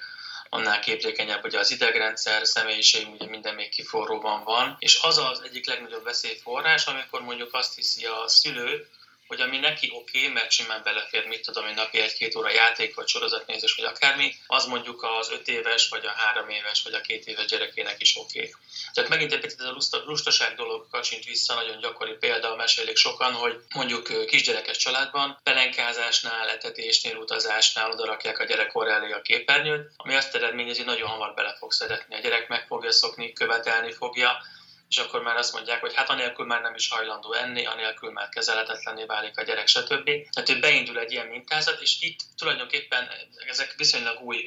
annál 0.50 0.79
képlékenyebb 0.79 1.43
ugye 1.43 1.60
az 1.60 1.71
idegrendszer, 1.71 2.48
személyiség, 2.48 3.07
ugye 3.07 3.25
minden 3.25 3.55
még 3.55 3.69
kiforróban 3.69 4.43
van, 4.43 4.75
és 4.79 5.00
az 5.01 5.17
az 5.17 5.41
egyik 5.43 5.67
legnagyobb 5.67 6.03
veszélyforrás, 6.03 6.86
amikor 6.86 7.21
mondjuk 7.21 7.53
azt 7.53 7.75
hiszi 7.75 8.05
a 8.05 8.27
szülő, 8.27 8.89
hogy 9.31 9.41
ami 9.41 9.57
neki 9.57 9.91
oké, 9.93 10.19
okay, 10.19 10.33
mert 10.33 10.51
simán 10.51 10.81
belefér, 10.83 11.25
mit 11.27 11.45
tudom 11.45 11.67
én, 11.67 11.73
napi 11.73 12.00
egy-két 12.00 12.35
óra 12.35 12.51
játék, 12.51 12.95
vagy 12.95 13.07
sorozatnézés, 13.07 13.73
vagy 13.73 13.85
akármi, 13.85 14.35
az 14.47 14.65
mondjuk 14.65 15.03
az 15.19 15.31
öt 15.31 15.47
éves, 15.47 15.89
vagy 15.89 16.05
a 16.05 16.09
három 16.09 16.50
éves, 16.50 16.83
vagy 16.83 16.93
a 16.93 17.01
két 17.01 17.25
éves 17.25 17.45
gyerekének 17.45 18.01
is 18.01 18.17
oké. 18.17 18.39
Okay. 18.39 18.53
Tehát 18.93 19.09
megint 19.09 19.33
egy 19.33 19.39
picit 19.39 19.59
ez 19.59 19.65
a 19.65 20.03
lustaság 20.05 20.55
dolog 20.55 20.88
kacsint 20.89 21.23
vissza, 21.23 21.53
nagyon 21.53 21.79
gyakori 21.79 22.13
példa, 22.13 22.55
mesélik 22.55 22.95
sokan, 22.95 23.33
hogy 23.33 23.59
mondjuk 23.75 24.25
kisgyerekes 24.25 24.77
családban 24.77 25.39
pelenkázásnál, 25.43 26.50
etetésnél, 26.50 27.15
utazásnál 27.15 27.91
odarakják 27.91 28.39
a 28.39 28.45
gyerek 28.45 28.75
orra 28.75 28.91
elé 28.91 29.11
a 29.11 29.21
képernyőt, 29.21 29.91
ami 29.97 30.15
azt 30.15 30.35
eredményezi, 30.35 30.83
nagyon 30.83 31.07
hamar 31.07 31.33
bele 31.33 31.55
fog 31.59 31.71
szeretni. 31.71 32.15
A 32.15 32.19
gyerek 32.19 32.47
meg 32.47 32.65
fogja 32.67 32.91
szokni, 32.91 33.33
követelni 33.33 33.91
fogja, 33.91 34.41
és 34.91 34.98
akkor 34.98 35.21
már 35.21 35.38
azt 35.38 35.53
mondják, 35.53 35.79
hogy 35.81 35.93
hát 35.95 36.10
anélkül 36.10 36.45
már 36.45 36.62
nem 36.62 36.75
is 36.75 36.89
hajlandó 36.89 37.33
enni, 37.33 37.65
anélkül 37.65 38.12
már 38.12 38.29
kezelhetetlenné 38.29 39.03
válik 39.03 39.38
a 39.38 39.43
gyerek, 39.43 39.67
stb. 39.67 40.05
Tehát 40.05 40.50
ő 40.50 40.60
beindul 40.60 41.00
egy 41.00 41.12
ilyen 41.12 41.27
mintázat, 41.27 41.81
és 41.81 42.01
itt 42.01 42.19
tulajdonképpen 42.38 43.10
ezek 43.48 43.74
viszonylag 43.77 44.21
új 44.21 44.45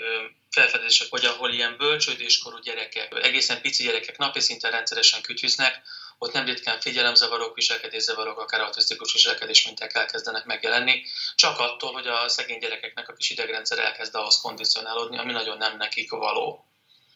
felfedezések, 0.51 1.07
hogy 1.11 1.25
ahol 1.25 1.51
ilyen 1.51 1.77
bölcsődéskorú 1.77 2.59
gyerekek, 2.59 3.15
egészen 3.23 3.61
pici 3.61 3.83
gyerekek 3.85 4.19
napi 4.19 4.41
szinten 4.41 4.71
rendszeresen 4.71 5.23
kütyüznek, 5.23 5.83
ott 6.19 6.33
nem 6.33 6.45
ritkán 6.45 6.81
figyelemzavarok, 6.81 7.55
viselkedészavarok, 7.55 8.39
akár 8.39 8.61
autisztikus 8.61 9.13
viselkedés 9.13 9.65
minták 9.65 9.95
elkezdenek 9.95 10.45
megjelenni, 10.45 11.03
csak 11.35 11.59
attól, 11.59 11.93
hogy 11.93 12.07
a 12.07 12.29
szegény 12.29 12.59
gyerekeknek 12.59 13.09
a 13.09 13.13
kis 13.13 13.31
idegrendszer 13.31 13.79
elkezd 13.79 14.15
ahhoz 14.15 14.41
kondicionálódni, 14.41 15.19
ami 15.19 15.33
nagyon 15.33 15.57
nem 15.57 15.77
nekik 15.77 16.11
való. 16.11 16.69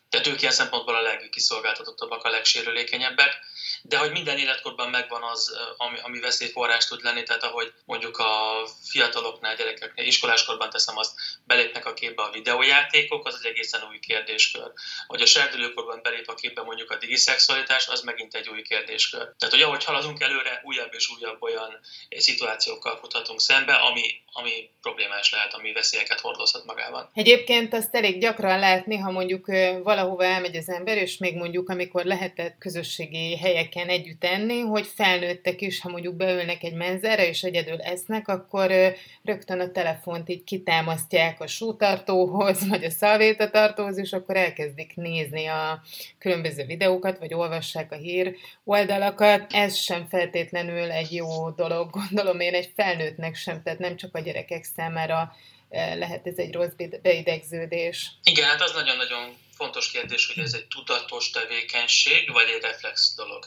Tehát 0.09 0.27
ők 0.27 0.41
ilyen 0.41 0.53
szempontból 0.53 0.95
a 0.95 1.01
legkiszolgáltatottabbak, 1.01 2.23
a 2.25 2.29
legsérülékenyebbek, 2.29 3.33
de 3.83 3.99
hogy 3.99 4.11
minden 4.11 4.39
életkorban 4.39 4.91
megvan 4.91 5.23
az, 5.23 5.57
ami, 5.77 5.99
ami 6.03 6.21
veszélyforrás 6.21 6.87
tud 6.87 7.03
lenni, 7.03 7.23
tehát 7.23 7.43
ahogy 7.43 7.73
mondjuk 7.85 8.19
a 8.19 8.63
fiataloknál, 8.91 9.57
gyerekeknél, 9.57 10.07
iskoláskorban 10.07 10.71
teszem 10.71 10.97
azt, 10.97 11.13
belépnek 11.45 11.87
a 11.87 11.95
képbe 11.95 12.23
a 12.23 12.31
videójátékok, 12.31 13.27
az 13.27 13.39
egy 13.41 13.51
egészen 13.51 13.81
új 13.91 13.99
kérdéskör. 13.99 14.73
Hogy 15.07 15.23
a 15.23 15.27
serdülőkorban 15.27 16.01
belép 16.03 16.29
a 16.29 16.35
képbe 16.35 16.63
mondjuk 16.63 16.91
a 16.91 16.97
digiszexualitás, 16.97 17.89
az 17.89 18.01
megint 18.01 18.35
egy 18.35 18.49
új 18.49 18.63
kérdéskör. 18.63 19.21
Tehát, 19.39 19.55
hogy 19.55 19.63
ahogy 19.63 19.85
haladunk 19.85 20.21
előre, 20.21 20.61
újabb 20.65 20.95
és 20.95 21.09
újabb 21.09 21.43
olyan 21.43 21.81
szituációkkal 22.17 22.97
futhatunk 22.97 23.41
szembe, 23.41 23.75
ami, 23.75 24.03
ami 24.33 24.71
problémás 24.81 25.33
lehet, 25.33 25.55
ami 25.55 25.73
veszélyeket 25.73 26.21
hordozhat 26.21 26.65
magában. 26.65 27.11
Egyébként 27.15 27.75
azt 27.75 27.95
elég 27.95 28.21
gyakran 28.21 28.59
látni, 28.59 28.97
ha 28.97 29.11
mondjuk 29.11 29.47
valahova 29.83 30.25
elmegy 30.25 30.57
az 30.57 30.69
ember, 30.69 30.97
és 30.97 31.17
még 31.17 31.37
mondjuk 31.37 31.69
amikor 31.69 32.05
lehetett 32.05 32.59
közösségi 32.59 33.37
helyeken 33.59 33.89
együtt 33.89 34.25
enni, 34.25 34.61
hogy 34.61 34.87
felnőttek 34.87 35.61
is, 35.61 35.81
ha 35.81 35.89
mondjuk 35.89 36.15
beülnek 36.15 36.63
egy 36.63 36.75
menzerre, 36.75 37.29
és 37.29 37.43
egyedül 37.43 37.81
esznek, 37.81 38.29
akkor 38.29 38.73
rögtön 39.23 39.61
a 39.61 39.71
telefont 39.71 40.29
így 40.29 40.45
kitámasztják 40.45 41.41
a 41.41 41.47
sútartóhoz, 41.47 42.69
vagy 42.69 42.85
a 42.85 42.91
szalvétatartóhoz, 42.91 43.99
és 43.99 44.13
akkor 44.13 44.37
elkezdik 44.37 44.93
nézni 44.95 45.47
a 45.47 45.83
különböző 46.19 46.65
videókat, 46.65 47.19
vagy 47.19 47.35
olvassák 47.35 47.93
a 47.93 47.97
hír 47.97 48.37
oldalakat. 48.65 49.53
Ez 49.53 49.77
sem 49.77 50.07
feltétlenül 50.09 50.91
egy 50.91 51.13
jó 51.13 51.51
dolog, 51.51 51.91
gondolom 51.91 52.41
én 52.41 52.55
egy 52.55 52.73
felnőttnek 52.77 53.35
sem, 53.35 53.63
tehát 53.63 53.79
nem 53.79 53.97
csak 53.97 54.15
a 54.15 54.21
gyerekek 54.21 54.65
számára 54.65 55.33
lehet 55.71 56.27
ez 56.27 56.37
egy 56.37 56.53
rossz 56.53 56.73
beidegződés. 57.03 58.11
Igen, 58.23 58.49
hát 58.49 58.61
az 58.61 58.73
nagyon-nagyon 58.73 59.37
fontos 59.59 59.91
kérdés, 59.91 60.27
hogy 60.27 60.39
ez 60.39 60.53
egy 60.53 60.67
tudatos 60.67 61.31
tevékenység, 61.31 62.33
vagy 62.33 62.49
egy 62.49 62.63
reflex 62.63 63.15
dolog. 63.15 63.47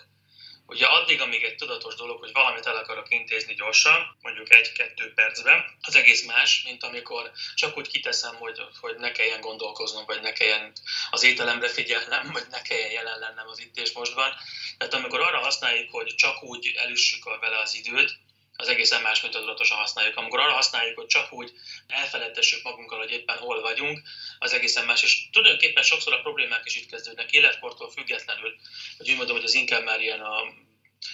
Ugye 0.66 0.86
addig, 0.86 1.22
amíg 1.22 1.44
egy 1.44 1.56
tudatos 1.56 1.96
dolog, 1.96 2.20
hogy 2.20 2.32
valamit 2.32 2.66
el 2.66 2.76
akarok 2.76 3.10
intézni 3.10 3.54
gyorsan, 3.54 4.18
mondjuk 4.22 4.54
egy-kettő 4.54 5.14
percben, 5.14 5.64
az 5.82 5.96
egész 5.96 6.26
más, 6.26 6.64
mint 6.64 6.84
amikor 6.84 7.32
csak 7.56 7.78
úgy 7.78 7.88
kiteszem, 7.88 8.36
hogy, 8.36 8.62
hogy 8.80 8.96
ne 8.98 9.12
kelljen 9.12 9.42
gondolkoznom, 9.42 10.06
vagy 10.06 10.22
ne 10.22 10.32
kelljen 10.32 10.74
az 11.10 11.24
ételemre 11.24 11.70
figyelnem, 11.70 12.32
vagy 12.32 12.46
ne 12.50 12.62
kelljen 12.62 12.92
jelen 12.92 13.20
lennem 13.20 13.48
az 13.48 13.60
itt 13.60 13.78
és 13.78 13.92
mostban. 13.92 14.32
Tehát 14.78 14.94
amikor 14.94 15.20
arra 15.20 15.40
használjuk, 15.40 15.92
hogy 15.92 16.16
csak 16.16 16.44
úgy 16.44 16.74
elüssük 16.76 17.24
vele 17.40 17.60
az 17.60 17.76
időt, 17.76 18.20
az 18.62 18.68
egészen 18.68 19.02
más, 19.02 19.20
tudatosan 19.20 19.78
használjuk. 19.78 20.18
Amikor 20.18 20.40
arra 20.40 20.52
használjuk, 20.52 20.96
hogy 20.98 21.06
csak 21.06 21.34
úgy 21.34 21.52
elfeledtessük 21.88 22.64
magunkkal, 22.64 22.98
hogy 22.98 23.12
éppen 23.12 23.38
hol 23.38 23.62
vagyunk, 23.62 24.02
az 24.40 24.54
egészen 24.54 24.86
más. 24.86 25.04
És 25.04 25.30
tulajdonképpen 25.32 25.84
sokszor 25.84 26.14
a 26.14 26.22
problémák 26.22 26.66
is 26.66 26.76
itt 26.76 26.90
kezdődnek, 26.90 27.32
életkortól 27.32 27.92
függetlenül, 27.92 28.56
hogy 28.98 29.10
úgy 29.10 29.18
mondom, 29.18 29.36
hogy 29.36 29.46
az 29.46 29.54
inkább 29.54 29.84
már 29.84 30.02
ilyen 30.02 30.22
a 30.22 30.44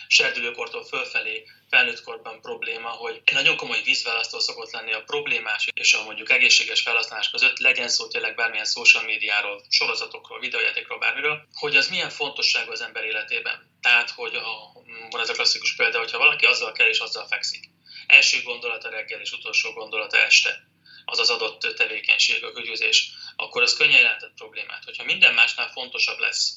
serdülőkortól 0.08 0.86
fölfelé 0.86 1.46
felnőtt 1.70 2.02
korban 2.02 2.42
probléma, 2.42 2.90
hogy 2.90 3.22
egy 3.24 3.34
nagyon 3.34 3.58
komoly 3.58 3.82
vízválasztó 3.84 4.40
szokott 4.40 4.72
lenni 4.72 4.94
a 4.94 5.04
problémás 5.04 5.68
és 5.74 5.94
a 5.94 6.04
mondjuk 6.04 6.32
egészséges 6.32 6.82
felhasználás 6.82 7.30
között, 7.30 7.60
legyen 7.60 7.90
szó 7.90 8.08
tényleg 8.08 8.36
bármilyen 8.36 8.66
social 8.66 9.04
médiáról, 9.04 9.64
sorozatokról, 9.70 10.40
videójátékról, 10.40 11.00
bármiről, 11.00 11.48
hogy 11.54 11.76
az 11.76 11.90
milyen 11.90 12.10
fontosságú 12.10 12.72
az 12.72 12.82
ember 12.82 13.04
életében. 13.04 13.78
Tehát, 13.82 14.10
hogy 14.10 14.36
a, 14.36 14.72
van 15.10 15.22
ez 15.22 15.30
a 15.30 15.34
klasszikus 15.34 15.76
példa, 15.76 15.98
hogyha 15.98 16.18
valaki 16.18 16.46
azzal 16.46 16.72
kell 16.72 16.88
és 16.88 17.00
azzal 17.00 17.28
fekszik. 17.28 17.64
Első 18.08 18.42
gondolata 18.42 18.90
reggel 18.90 19.22
és 19.22 19.32
utolsó 19.32 19.74
gondolata 19.74 20.18
este 20.18 20.68
az 21.06 21.20
az 21.20 21.30
adott 21.30 21.60
tevékenység, 21.76 22.44
a 22.44 22.52
hügyőzés, 22.52 23.10
akkor 23.36 23.62
az 23.62 23.78
könnyen 23.78 24.02
jelentett 24.02 24.34
problémát. 24.36 24.84
Hogyha 24.84 25.04
minden 25.04 25.34
másnál 25.34 25.72
fontosabb 25.72 26.20
lesz, 26.20 26.54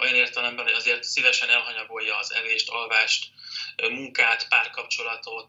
olyan 0.00 0.14
értelemben, 0.14 0.64
hogy 0.64 0.74
azért 0.74 1.02
szívesen 1.02 1.48
elhanyagolja 1.48 2.16
az 2.16 2.32
evést, 2.32 2.68
alvást, 2.68 3.26
munkát, 3.76 4.48
párkapcsolatot, 4.48 5.48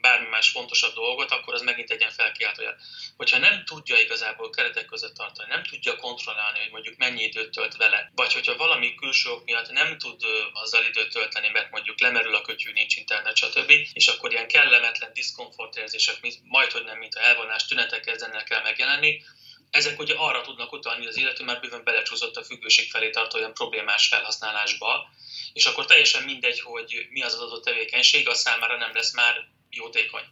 bármi 0.00 0.28
más 0.28 0.48
fontosabb 0.48 0.94
dolgot, 0.94 1.30
akkor 1.30 1.54
az 1.54 1.62
megint 1.62 1.90
egy 1.90 1.98
ilyen 1.98 2.12
felkiáltója. 2.12 2.76
Hogyha 3.16 3.38
nem 3.38 3.64
tudja 3.64 3.98
igazából 3.98 4.50
keretek 4.50 4.84
között 4.84 5.14
tartani, 5.14 5.48
nem 5.48 5.64
tudja 5.64 5.96
kontrollálni, 5.96 6.58
hogy 6.58 6.70
mondjuk 6.70 6.96
mennyi 6.96 7.22
időt 7.22 7.50
tölt 7.50 7.76
vele, 7.76 8.10
vagy 8.14 8.32
hogyha 8.32 8.56
valami 8.56 8.94
külső 8.94 9.30
ok 9.30 9.44
miatt 9.44 9.70
nem 9.70 9.98
tud 9.98 10.22
azzal 10.52 10.84
időt 10.84 11.10
tölteni, 11.10 11.48
mert 11.48 11.70
mondjuk 11.70 12.00
lemerül 12.00 12.34
a 12.34 12.40
kötyű, 12.40 12.72
nincs 12.72 12.96
internet, 12.96 13.36
stb., 13.36 13.70
és 13.92 14.06
akkor 14.06 14.32
ilyen 14.32 14.48
kellemetlen 14.48 15.12
diszkomfortérzések, 15.12 16.16
majd 16.42 16.70
hogy 16.70 16.84
nem, 16.84 16.98
mint 16.98 17.14
a 17.14 17.20
elvonás 17.20 17.66
tünetek 17.66 18.00
kezdenek 18.00 18.50
el 18.50 18.62
megjelenni, 18.62 19.22
ezek 19.70 19.98
ugye 19.98 20.14
arra 20.14 20.40
tudnak 20.40 20.72
utalni, 20.72 21.06
az 21.06 21.16
illető 21.16 21.44
már 21.44 21.60
bőven 21.60 21.84
belecsúszott 21.84 22.36
a 22.36 22.44
függőség 22.44 22.90
felé 22.90 23.10
tartó 23.10 23.38
olyan 23.38 23.54
problémás 23.54 24.08
felhasználásba, 24.08 25.08
és 25.52 25.66
akkor 25.66 25.84
teljesen 25.84 26.22
mindegy, 26.22 26.60
hogy 26.60 27.06
mi 27.10 27.22
az 27.22 27.34
az 27.34 27.40
adott 27.40 27.64
tevékenység, 27.64 28.28
az 28.28 28.40
számára 28.40 28.76
nem 28.76 28.94
lesz 28.94 29.12
már 29.12 29.48
jótékony. 29.70 30.24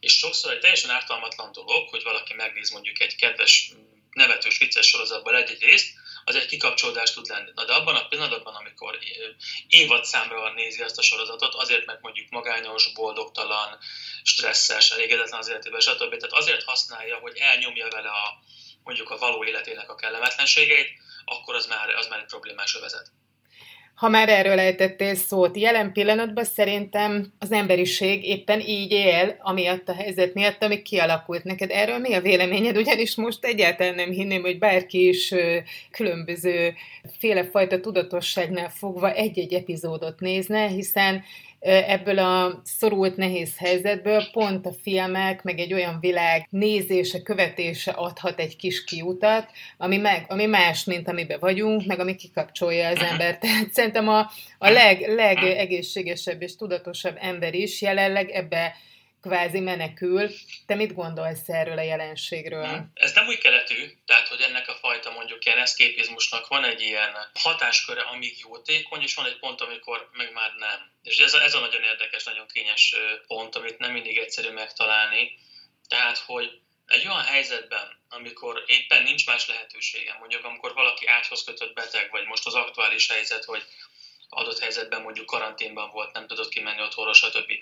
És 0.00 0.18
sokszor 0.18 0.52
egy 0.52 0.60
teljesen 0.60 0.90
ártalmatlan 0.90 1.52
dolog, 1.52 1.88
hogy 1.88 2.02
valaki 2.02 2.34
megnéz 2.34 2.70
mondjuk 2.70 3.00
egy 3.00 3.16
kedves, 3.16 3.70
nevetős, 4.10 4.58
vicces 4.58 4.86
sorozatban 4.86 5.34
egy-egy 5.34 5.62
részt, 5.62 5.94
az 6.24 6.34
egy 6.34 6.46
kikapcsolódás 6.46 7.12
tud 7.12 7.26
lenni. 7.26 7.50
Na 7.54 7.64
de 7.64 7.72
abban 7.72 7.96
a 7.96 8.06
pillanatban, 8.06 8.54
amikor 8.54 8.98
évadszámra 9.68 10.52
nézi 10.52 10.82
azt 10.82 10.98
a 10.98 11.02
sorozatot, 11.02 11.54
azért, 11.54 11.86
mert 11.86 12.00
mondjuk 12.00 12.30
magányos, 12.30 12.92
boldogtalan, 12.92 13.78
stresszes, 14.22 14.90
elégedetlen 14.90 15.40
az 15.40 15.48
életében, 15.48 15.80
stb. 15.80 16.16
Tehát 16.16 16.32
azért 16.32 16.62
használja, 16.62 17.16
hogy 17.18 17.36
elnyomja 17.36 17.88
vele 17.88 18.08
a, 18.08 18.38
mondjuk 18.86 19.10
a 19.10 19.18
való 19.18 19.44
életének 19.44 19.90
a 19.90 19.94
kellemetlenségeit, 19.94 20.88
akkor 21.24 21.54
az 21.54 21.66
már, 21.66 21.88
az 21.88 22.08
már 22.08 22.18
egy 22.18 22.26
problémás 22.26 22.78
vezet. 22.80 23.10
Ha 23.94 24.08
már 24.08 24.28
erről 24.28 24.58
ejtettél 24.58 25.14
szót, 25.14 25.56
jelen 25.56 25.92
pillanatban 25.92 26.44
szerintem 26.44 27.32
az 27.38 27.52
emberiség 27.52 28.24
éppen 28.24 28.60
így 28.60 28.92
él, 28.92 29.36
amiatt 29.42 29.88
a 29.88 29.94
helyzet 29.94 30.34
miatt, 30.34 30.62
ami 30.62 30.82
kialakult 30.82 31.44
neked. 31.44 31.70
Erről 31.70 31.98
mi 31.98 32.14
a 32.14 32.20
véleményed? 32.20 32.76
Ugyanis 32.76 33.14
most 33.14 33.44
egyáltalán 33.44 33.94
nem 33.94 34.10
hinném, 34.10 34.42
hogy 34.42 34.58
bárki 34.58 35.08
is 35.08 35.34
különböző 35.90 36.74
félefajta 37.18 37.80
tudatosságnál 37.80 38.70
fogva 38.70 39.12
egy-egy 39.12 39.54
epizódot 39.54 40.20
nézne, 40.20 40.66
hiszen 40.66 41.24
ebből 41.66 42.18
a 42.18 42.60
szorult 42.64 43.16
nehéz 43.16 43.58
helyzetből 43.58 44.24
pont 44.32 44.66
a 44.66 44.72
filmek, 44.82 45.42
meg 45.42 45.58
egy 45.58 45.72
olyan 45.72 45.98
világ 46.00 46.46
nézése, 46.50 47.22
követése 47.22 47.90
adhat 47.90 48.40
egy 48.40 48.56
kis 48.56 48.84
kiutat, 48.84 49.50
ami, 49.76 49.96
meg, 49.96 50.24
ami 50.28 50.46
más, 50.46 50.84
mint 50.84 51.08
amiben 51.08 51.38
vagyunk, 51.40 51.86
meg 51.86 52.00
ami 52.00 52.14
kikapcsolja 52.14 52.88
az 52.88 53.00
embert. 53.10 53.40
Tehát 53.40 53.72
szerintem 53.72 54.08
a, 54.08 54.30
a 54.58 54.70
leg, 54.70 55.00
legegészségesebb 55.14 56.42
és 56.42 56.56
tudatosabb 56.56 57.16
ember 57.20 57.54
is 57.54 57.82
jelenleg 57.82 58.30
ebbe 58.30 58.74
kvázi 59.26 59.60
menekül. 59.60 60.30
Te 60.66 60.74
mit 60.74 60.94
gondolsz 60.94 61.48
erről 61.48 61.78
a 61.78 61.82
jelenségről? 61.82 62.86
Ez 62.94 63.12
nem 63.14 63.26
új 63.26 63.36
keletű, 63.36 63.92
tehát 64.06 64.28
hogy 64.28 64.40
ennek 64.40 64.68
a 64.68 64.74
fajta 64.74 65.10
mondjuk 65.10 65.44
ilyen 65.44 65.58
eszképizmusnak 65.58 66.48
van 66.48 66.64
egy 66.64 66.80
ilyen 66.80 67.12
hatásköre, 67.34 68.00
amíg 68.00 68.38
jótékony, 68.38 69.02
és 69.02 69.14
van 69.14 69.26
egy 69.26 69.38
pont, 69.38 69.60
amikor 69.60 70.10
meg 70.12 70.32
már 70.32 70.50
nem. 70.58 70.90
És 71.02 71.18
ez 71.18 71.34
a, 71.34 71.42
ez 71.42 71.54
a 71.54 71.60
nagyon 71.60 71.82
érdekes, 71.82 72.24
nagyon 72.24 72.46
kényes 72.46 72.94
pont, 73.26 73.56
amit 73.56 73.78
nem 73.78 73.92
mindig 73.92 74.18
egyszerű 74.18 74.50
megtalálni. 74.50 75.38
Tehát, 75.88 76.18
hogy 76.18 76.60
egy 76.86 77.06
olyan 77.06 77.24
helyzetben, 77.24 77.98
amikor 78.08 78.64
éppen 78.66 79.02
nincs 79.02 79.26
más 79.26 79.46
lehetőségem, 79.48 80.16
mondjuk 80.18 80.44
amikor 80.44 80.74
valaki 80.74 81.06
ágyhoz 81.06 81.44
kötött 81.44 81.74
beteg, 81.74 82.10
vagy 82.10 82.26
most 82.26 82.46
az 82.46 82.54
aktuális 82.54 83.08
helyzet, 83.08 83.44
hogy 83.44 83.62
adott 84.28 84.58
helyzetben 84.58 85.02
mondjuk 85.02 85.26
karanténban 85.26 85.90
volt, 85.90 86.12
nem 86.12 86.26
tudott 86.26 86.48
kimenni 86.48 86.82
otthonra, 86.82 87.12
stb. 87.12 87.52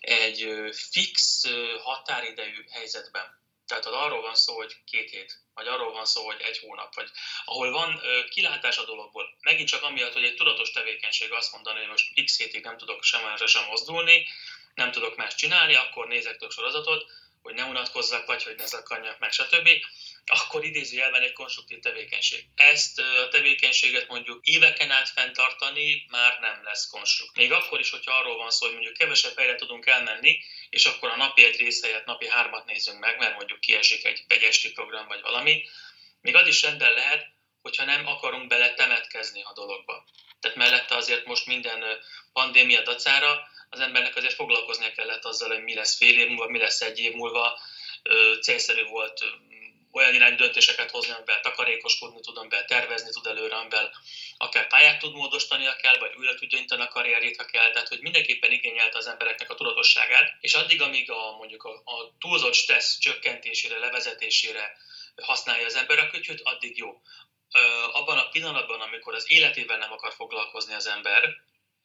Egy 0.00 0.48
fix 0.90 1.44
határidejű 1.82 2.64
helyzetben, 2.70 3.38
tehát 3.66 3.86
arról 3.86 4.20
van 4.20 4.34
szó, 4.34 4.56
hogy 4.56 4.76
két 4.84 5.10
hét, 5.10 5.38
vagy 5.54 5.66
arról 5.66 5.92
van 5.92 6.04
szó, 6.04 6.24
hogy 6.24 6.40
egy 6.40 6.58
hónap, 6.58 6.94
vagy 6.94 7.10
ahol 7.44 7.70
van 7.70 8.00
kilátás 8.28 8.78
a 8.78 8.84
dologból. 8.84 9.36
Megint 9.40 9.68
csak 9.68 9.82
amiatt, 9.82 10.12
hogy 10.12 10.24
egy 10.24 10.34
tudatos 10.34 10.70
tevékenység 10.70 11.32
azt 11.32 11.52
mondani, 11.52 11.78
hogy 11.78 11.88
most 11.88 12.24
x 12.24 12.36
hétig 12.38 12.64
nem 12.64 12.76
tudok 12.76 13.02
sem 13.02 13.26
erre 13.26 13.46
sem 13.46 13.64
mozdulni, 13.64 14.26
nem 14.74 14.90
tudok 14.90 15.16
más 15.16 15.34
csinálni, 15.34 15.74
akkor 15.74 16.06
nézek 16.06 16.36
tök 16.36 16.50
sorozatot, 16.50 17.10
hogy 17.42 17.54
ne 17.54 17.64
unatkozzak, 17.64 18.26
vagy 18.26 18.42
hogy 18.42 18.54
ne 18.56 18.66
zakkanjak 18.66 19.18
meg, 19.18 19.32
stb 19.32 19.68
akkor 20.30 20.64
idézőjelben 20.64 21.22
egy 21.22 21.32
konstruktív 21.32 21.78
tevékenység. 21.78 22.44
Ezt 22.54 22.98
a 22.98 23.28
tevékenységet 23.28 24.08
mondjuk 24.08 24.46
éveken 24.46 24.90
át 24.90 25.08
fenntartani 25.08 26.04
már 26.10 26.38
nem 26.40 26.64
lesz 26.64 26.86
konstruktív. 26.86 27.42
Még 27.42 27.52
akkor 27.52 27.80
is, 27.80 27.90
hogyha 27.90 28.12
arról 28.12 28.36
van 28.36 28.50
szó, 28.50 28.64
hogy 28.64 28.74
mondjuk 28.74 28.96
kevesebb 28.96 29.36
helyre 29.36 29.54
tudunk 29.54 29.86
elmenni, 29.86 30.38
és 30.70 30.84
akkor 30.84 31.10
a 31.10 31.16
napi 31.16 31.44
egy 31.44 31.56
rész 31.56 31.82
napi 32.04 32.28
hármat 32.28 32.66
nézzünk 32.66 32.98
meg, 32.98 33.18
mert 33.18 33.36
mondjuk 33.36 33.60
kiesik 33.60 34.04
egy, 34.04 34.24
egy 34.26 34.42
esti 34.42 34.72
program 34.72 35.06
vagy 35.06 35.20
valami, 35.20 35.64
még 36.20 36.34
az 36.34 36.46
is 36.46 36.62
rendben 36.62 36.92
lehet, 36.92 37.26
hogyha 37.62 37.84
nem 37.84 38.06
akarunk 38.06 38.46
bele 38.46 38.74
temetkezni 38.74 39.42
a 39.42 39.52
dologba. 39.52 40.04
Tehát 40.40 40.56
mellette 40.56 40.96
azért 40.96 41.24
most 41.24 41.46
minden 41.46 41.84
pandémia 42.32 42.82
dacára 42.82 43.48
az 43.70 43.80
embernek 43.80 44.16
azért 44.16 44.34
foglalkoznia 44.34 44.92
kellett 44.92 45.24
azzal, 45.24 45.48
hogy 45.48 45.62
mi 45.62 45.74
lesz 45.74 45.96
fél 45.96 46.18
év 46.18 46.28
múlva, 46.28 46.48
mi 46.48 46.58
lesz 46.58 46.80
egy 46.80 46.98
év 46.98 47.12
múlva, 47.12 47.58
célszerű 48.40 48.84
volt 48.84 49.24
olyan 49.90 50.14
irányú 50.14 50.36
döntéseket 50.36 50.90
hozni, 50.90 51.12
amivel 51.12 51.40
takarékoskodni 51.40 52.20
tud, 52.20 52.36
amivel 52.36 52.64
tervezni 52.64 53.10
tud 53.10 53.26
előre, 53.26 53.56
amivel 53.56 53.90
akár 54.36 54.66
pályát 54.66 54.98
tud 54.98 55.14
módosítania 55.14 55.76
kell, 55.76 55.98
vagy 55.98 56.14
újra 56.16 56.34
tudja 56.34 56.58
intani 56.58 56.82
a 56.82 56.88
karrierjét, 56.88 57.36
ha 57.36 57.44
kell. 57.44 57.70
Tehát, 57.70 57.88
hogy 57.88 58.00
mindenképpen 58.00 58.52
igényelte 58.52 58.98
az 58.98 59.06
embereknek 59.06 59.50
a 59.50 59.54
tudatosságát, 59.54 60.32
és 60.40 60.54
addig, 60.54 60.82
amíg 60.82 61.10
a, 61.10 61.36
mondjuk 61.36 61.62
a, 61.62 61.70
a 61.70 62.14
túlzott 62.18 62.54
stressz 62.54 62.98
csökkentésére, 62.98 63.78
levezetésére 63.78 64.76
használja 65.22 65.66
az 65.66 65.74
ember 65.74 65.98
a 65.98 66.06
kütyüt, 66.06 66.40
addig 66.42 66.76
jó. 66.76 67.02
Abban 67.92 68.18
a 68.18 68.28
pillanatban, 68.28 68.80
amikor 68.80 69.14
az 69.14 69.30
életével 69.30 69.78
nem 69.78 69.92
akar 69.92 70.12
foglalkozni 70.12 70.74
az 70.74 70.86
ember, 70.86 71.36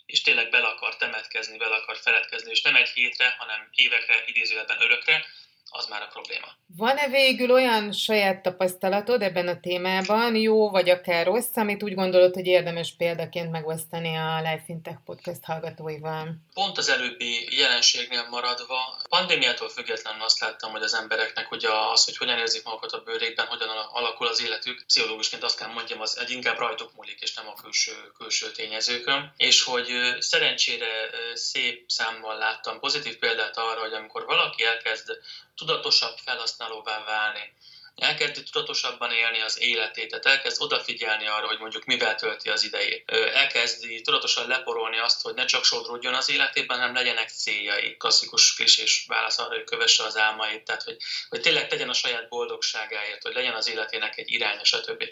és 0.06 0.22
tényleg 0.22 0.50
bele 0.50 0.68
akar 0.68 0.96
temetkezni, 0.96 1.58
bele 1.58 1.76
akar 1.76 1.98
feledkezni, 1.98 2.52
és 2.52 2.62
nem 2.62 2.76
egy 2.76 2.90
hétre, 2.90 3.36
hanem 3.38 3.70
évekre, 3.72 4.24
idézőjelben 4.26 4.82
örökre, 4.82 5.26
az 5.75 5.88
már 5.88 6.01
a 6.01 6.08
probléma. 6.12 6.48
Van-e 6.77 7.08
végül 7.08 7.51
olyan 7.51 7.92
saját 7.92 8.42
tapasztalatod 8.42 9.22
ebben 9.22 9.48
a 9.48 9.60
témában, 9.60 10.36
jó 10.36 10.70
vagy 10.70 10.89
akár 10.89 11.25
rossz, 11.25 11.56
amit 11.56 11.84
úgy 11.84 11.96
gondolod, 11.96 12.34
hogy 12.34 12.46
érdemes 12.46 12.94
példaként 12.98 13.51
megosztani 13.51 14.15
a 14.15 14.38
Life 14.38 14.63
Fintech 14.65 14.98
Podcast 15.06 15.44
hallgatóival? 15.44 16.36
Pont 16.53 16.77
az 16.77 16.89
előbbi 16.89 17.58
jelenségnél 17.58 18.27
maradva, 18.30 19.01
pandémiától 19.10 19.70
függetlenül 19.70 20.22
azt 20.22 20.39
láttam, 20.39 20.72
hogy 20.72 20.82
az 20.82 20.94
embereknek 20.94 21.48
hogy 21.48 21.65
az, 21.65 22.06
hogy 22.06 22.18
hogyan 22.18 22.38
érzik 22.38 22.63
magukat 22.63 22.92
a 22.92 23.01
bőrékben, 23.06 23.46
hogyan 23.46 23.70
alakul 23.92 24.27
az 24.27 24.44
életük, 24.44 24.84
pszichológusként 24.86 25.44
azt 25.44 25.58
kell 25.58 25.72
mondjam, 25.72 26.01
az 26.01 26.20
egy 26.20 26.32
inkább 26.32 26.58
rajtuk 26.58 26.96
múlik, 26.96 27.20
és 27.22 27.34
nem 27.34 27.48
a 27.48 27.62
külső, 27.62 27.92
külső 28.18 28.51
tényezőkön. 28.51 29.34
És 29.38 29.63
hogy 29.63 29.89
szerencsére 30.20 31.10
szép 31.34 31.84
számmal 31.88 32.38
láttam 32.38 32.80
pozitív 32.80 33.18
példát 33.18 33.58
arra, 33.58 33.80
hogy 33.80 33.94
amikor 33.94 34.25
valaki 34.25 34.63
elkezd 34.63 35.12
tudatosabb 35.65 36.17
felhasználóvá 36.17 37.03
válni, 37.03 37.53
elkezdi 37.96 38.43
tudatosabban 38.43 39.12
élni 39.12 39.41
az 39.41 39.60
életét, 39.62 40.10
tehát 40.10 40.25
elkezd 40.25 40.62
odafigyelni 40.62 41.27
arra, 41.27 41.48
hogy 41.48 41.60
mondjuk 41.60 41.86
mivel 41.86 42.15
tölti 42.15 42.50
az 42.50 42.63
idejét. 42.63 43.12
Elkezdi 43.12 44.01
tudatosan 44.01 44.48
leporolni 44.48 44.98
azt, 44.98 45.22
hogy 45.22 45.34
ne 45.34 45.46
csak 45.46 45.63
sodródjon 45.63 46.13
az 46.13 46.29
életében, 46.29 46.77
hanem 46.77 46.93
legyenek 46.93 47.29
céljai. 47.29 47.98
Klasszikus 47.98 48.60
és 48.60 49.05
válasz 49.08 49.39
arra, 49.39 49.55
hogy 49.55 49.63
kövesse 49.63 50.03
az 50.03 50.17
álmait, 50.17 50.63
tehát 50.63 50.84
hogy, 50.84 50.98
hogy 51.29 51.41
tényleg 51.41 51.67
tegyen 51.67 51.89
a 51.89 51.93
saját 51.93 52.29
boldogságáért, 52.29 53.22
hogy 53.22 53.34
legyen 53.34 53.53
az 53.53 53.70
életének 53.70 54.17
egy 54.17 54.32
iránya, 54.32 54.63
stb. 54.63 55.04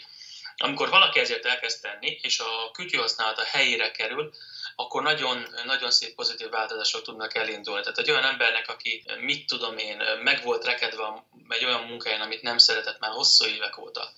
Amikor 0.57 0.89
valaki 0.89 1.19
ezért 1.19 1.45
elkezd 1.45 1.81
tenni, 1.81 2.19
és 2.21 2.39
a 2.39 2.71
kütyű 2.71 2.97
használata 2.97 3.43
helyére 3.43 3.91
kerül, 3.91 4.33
akkor 4.75 5.01
nagyon, 5.01 5.47
nagyon 5.65 5.91
szép 5.91 6.15
pozitív 6.15 6.49
változások 6.49 7.01
tudnak 7.01 7.36
elindulni. 7.36 7.81
Tehát 7.81 7.97
egy 7.97 8.12
olyan 8.12 8.23
embernek, 8.23 8.67
aki 8.67 9.03
mit 9.19 9.47
tudom 9.47 9.77
én, 9.77 10.01
meg 10.23 10.43
volt 10.43 10.65
rekedve 10.65 11.25
egy 11.47 11.65
olyan 11.65 11.84
munkáján, 11.84 12.21
amit 12.21 12.41
nem 12.41 12.57
szeretett 12.57 12.99
már 12.99 13.12
hosszú 13.12 13.45
évek 13.45 13.77
óta, 13.77 14.13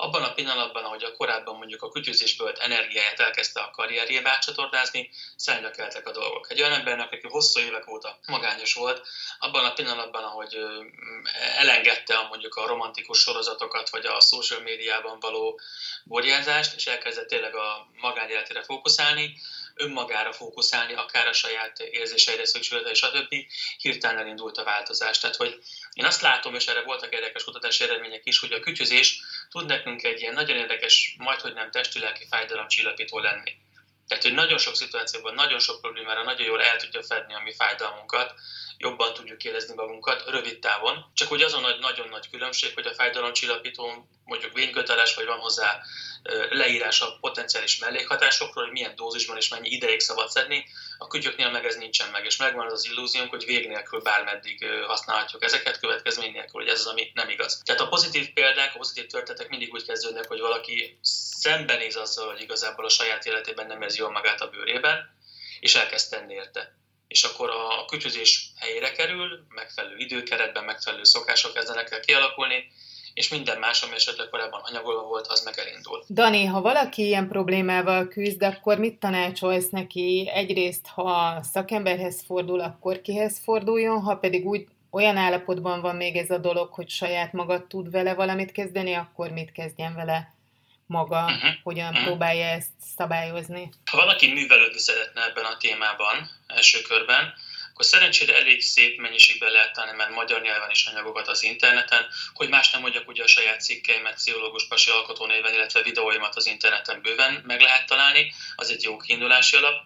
abban 0.00 0.22
a 0.22 0.32
pillanatban, 0.32 0.84
ahogy 0.84 1.04
a 1.04 1.12
korábban 1.12 1.56
mondjuk 1.56 1.82
a 1.82 1.88
kütyüzésből 1.88 2.52
energiáját 2.58 3.20
elkezdte 3.20 3.60
a 3.60 3.70
karrierjébe 3.70 4.30
átcsatornázni, 4.30 5.10
szállnak 5.36 5.72
keltek 5.72 6.06
a 6.06 6.12
dolgok. 6.12 6.50
Egy 6.50 6.60
olyan 6.60 6.72
embernek, 6.72 7.12
aki 7.12 7.28
hosszú 7.28 7.60
évek 7.60 7.88
óta 7.88 8.18
magányos 8.26 8.74
volt, 8.74 9.06
abban 9.38 9.64
a 9.64 9.72
pillanatban, 9.72 10.24
ahogy 10.24 10.58
elengedte 11.56 12.14
a, 12.14 12.28
mondjuk 12.28 12.54
a 12.54 12.66
romantikus 12.66 13.18
sorozatokat, 13.18 13.90
vagy 13.90 14.06
a 14.06 14.20
social 14.20 14.60
médiában 14.60 15.20
való 15.20 15.60
borjázást, 16.04 16.74
és 16.74 16.86
elkezdett 16.86 17.28
tényleg 17.28 17.54
a 17.54 17.86
magánéletére 18.00 18.62
fókuszálni, 18.62 19.40
önmagára 19.78 20.32
fókuszálni, 20.32 20.94
akár 20.94 21.26
a 21.26 21.32
saját 21.32 21.78
érzéseire, 21.78 22.46
szükségleteire, 22.46 22.94
stb. 22.94 23.34
hirtelen 23.78 24.18
elindult 24.18 24.56
a 24.56 24.64
változás. 24.64 25.18
Tehát, 25.18 25.36
hogy 25.36 25.58
én 25.92 26.04
azt 26.04 26.20
látom, 26.20 26.54
és 26.54 26.66
erre 26.66 26.82
voltak 26.82 27.12
érdekes 27.12 27.44
kutatási 27.44 27.84
eredmények 27.84 28.24
is, 28.24 28.38
hogy 28.38 28.52
a 28.52 28.60
kütyüzés 28.60 29.20
tud 29.50 29.66
nekünk 29.66 30.02
egy 30.02 30.20
ilyen 30.20 30.34
nagyon 30.34 30.56
érdekes, 30.56 31.14
majd 31.18 31.40
hogy 31.40 31.52
nem 31.52 31.70
testi-lelki 31.70 32.26
fájdalomcsillapító 32.30 33.18
lenni. 33.18 33.52
Tehát, 34.08 34.24
hogy 34.24 34.34
nagyon 34.34 34.58
sok 34.58 34.76
szituációban, 34.76 35.34
nagyon 35.34 35.58
sok 35.58 35.80
problémára 35.80 36.22
nagyon 36.22 36.46
jól 36.46 36.62
el 36.62 36.76
tudja 36.76 37.02
fedni 37.02 37.34
a 37.34 37.40
mi 37.40 37.54
fájdalmunkat, 37.54 38.34
jobban 38.78 39.14
tudjuk 39.14 39.44
érezni 39.44 39.74
magunkat 39.74 40.24
rövid 40.26 40.58
távon. 40.58 41.10
Csak 41.14 41.28
hogy 41.28 41.42
azon 41.42 41.60
nagy, 41.60 41.78
nagyon 41.78 42.08
nagy 42.08 42.30
különbség, 42.30 42.74
hogy 42.74 42.86
a 42.86 42.94
fájdalomcsillapító 42.94 44.08
mondjuk 44.24 44.52
vényköteles, 44.52 45.14
vagy 45.14 45.26
van 45.26 45.38
hozzá 45.38 45.80
leírás 46.50 47.00
a 47.00 47.16
potenciális 47.20 47.78
mellékhatásokról, 47.78 48.64
hogy 48.64 48.72
milyen 48.72 48.94
dózisban 48.94 49.36
és 49.36 49.48
mennyi 49.48 49.68
ideig 49.68 50.00
szabad 50.00 50.30
szedni. 50.30 50.64
A 50.98 51.06
kütyöknél 51.06 51.50
meg 51.50 51.64
ez 51.64 51.76
nincsen 51.76 52.10
meg, 52.10 52.24
és 52.24 52.36
megvan 52.36 52.66
az 52.66 52.72
az 52.72 52.86
illúziónk, 52.86 53.30
hogy 53.30 53.44
vég 53.44 53.68
nélkül 53.68 54.00
bármeddig 54.00 54.64
használhatjuk 54.86 55.44
ezeket, 55.44 55.80
következmény 55.80 56.32
nélkül, 56.32 56.60
hogy 56.60 56.68
ez 56.68 56.80
az, 56.80 56.86
ami 56.86 57.10
nem 57.14 57.28
igaz. 57.28 57.62
Tehát 57.64 57.80
a 57.80 57.88
pozitív 57.88 58.32
példák, 58.32 58.74
a 58.74 58.78
pozitív 58.78 59.06
történetek 59.06 59.48
mindig 59.48 59.72
úgy 59.72 59.84
kezdődnek, 59.84 60.26
hogy 60.28 60.40
valaki 60.40 60.98
szembenéz 61.02 61.96
azzal, 61.96 62.30
hogy 62.30 62.40
igazából 62.40 62.84
a 62.84 62.88
saját 62.88 63.26
életében 63.26 63.66
nem 63.66 63.82
érzi 63.82 63.98
jól 63.98 64.10
magát 64.10 64.40
a 64.40 64.48
bőrében, 64.48 65.16
és 65.60 65.74
elkezd 65.74 66.10
tenni 66.10 66.34
érte 66.34 66.76
és 67.08 67.22
akkor 67.22 67.50
a 67.50 67.84
kütyözés 67.84 68.50
helyére 68.56 68.92
kerül, 68.92 69.46
megfelelő 69.48 69.96
időkeretben, 69.96 70.64
megfelelő 70.64 71.04
szokások 71.04 71.54
kezdenek 71.54 71.90
el 71.90 72.00
kialakulni, 72.00 72.70
és 73.14 73.28
minden 73.28 73.58
más, 73.58 73.82
ami 73.82 73.94
esetleg 73.94 74.28
korábban 74.28 74.60
anyagolva 74.64 75.02
volt, 75.02 75.26
az 75.26 75.44
meg 75.44 75.58
elindul. 75.58 76.04
Dani, 76.08 76.44
ha 76.44 76.60
valaki 76.60 77.06
ilyen 77.06 77.28
problémával 77.28 78.08
küzd, 78.08 78.42
akkor 78.42 78.78
mit 78.78 78.98
tanácsolsz 78.98 79.68
neki? 79.68 80.30
Egyrészt, 80.34 80.86
ha 80.86 81.40
szakemberhez 81.52 82.22
fordul, 82.26 82.60
akkor 82.60 83.00
kihez 83.00 83.40
forduljon, 83.44 84.00
ha 84.00 84.16
pedig 84.16 84.46
úgy 84.46 84.66
olyan 84.90 85.16
állapotban 85.16 85.80
van 85.80 85.96
még 85.96 86.16
ez 86.16 86.30
a 86.30 86.38
dolog, 86.38 86.72
hogy 86.72 86.88
saját 86.88 87.32
maga 87.32 87.66
tud 87.66 87.90
vele 87.90 88.14
valamit 88.14 88.52
kezdeni, 88.52 88.94
akkor 88.94 89.30
mit 89.30 89.52
kezdjen 89.52 89.94
vele 89.94 90.36
maga, 90.88 91.24
uh-huh. 91.24 91.50
hogyan 91.62 91.88
uh-huh. 91.88 92.04
próbálja 92.04 92.46
ezt 92.46 92.72
szabályozni? 92.96 93.70
Ha 93.90 93.96
valaki 93.96 94.32
művelődni 94.32 94.78
szeretne 94.78 95.24
ebben 95.24 95.44
a 95.44 95.56
témában 95.56 96.30
első 96.46 96.82
körben, 96.82 97.34
akkor 97.78 97.90
szerencsére 97.90 98.36
elég 98.36 98.62
szép 98.62 98.98
mennyiségben 98.98 99.50
lehet 99.50 99.72
találni 99.72 99.96
mert 99.96 100.10
magyar 100.10 100.40
nyelven 100.40 100.70
is 100.70 100.86
anyagokat 100.86 101.28
az 101.28 101.42
interneten, 101.42 102.06
hogy 102.32 102.48
más 102.48 102.70
nem 102.70 102.80
mondjak, 102.80 103.08
ugye 103.08 103.22
a 103.22 103.26
saját 103.26 103.60
cikkeimet, 103.60 104.14
pszichológus 104.14 104.66
pasi 104.68 104.90
alkotónéven, 104.90 105.54
illetve 105.54 105.82
videóimat 105.82 106.36
az 106.36 106.46
interneten 106.46 107.02
bőven 107.02 107.42
meg 107.46 107.60
lehet 107.60 107.86
találni, 107.86 108.32
az 108.56 108.70
egy 108.70 108.82
jó 108.82 108.96
kiindulási 108.96 109.56
alap. 109.56 109.82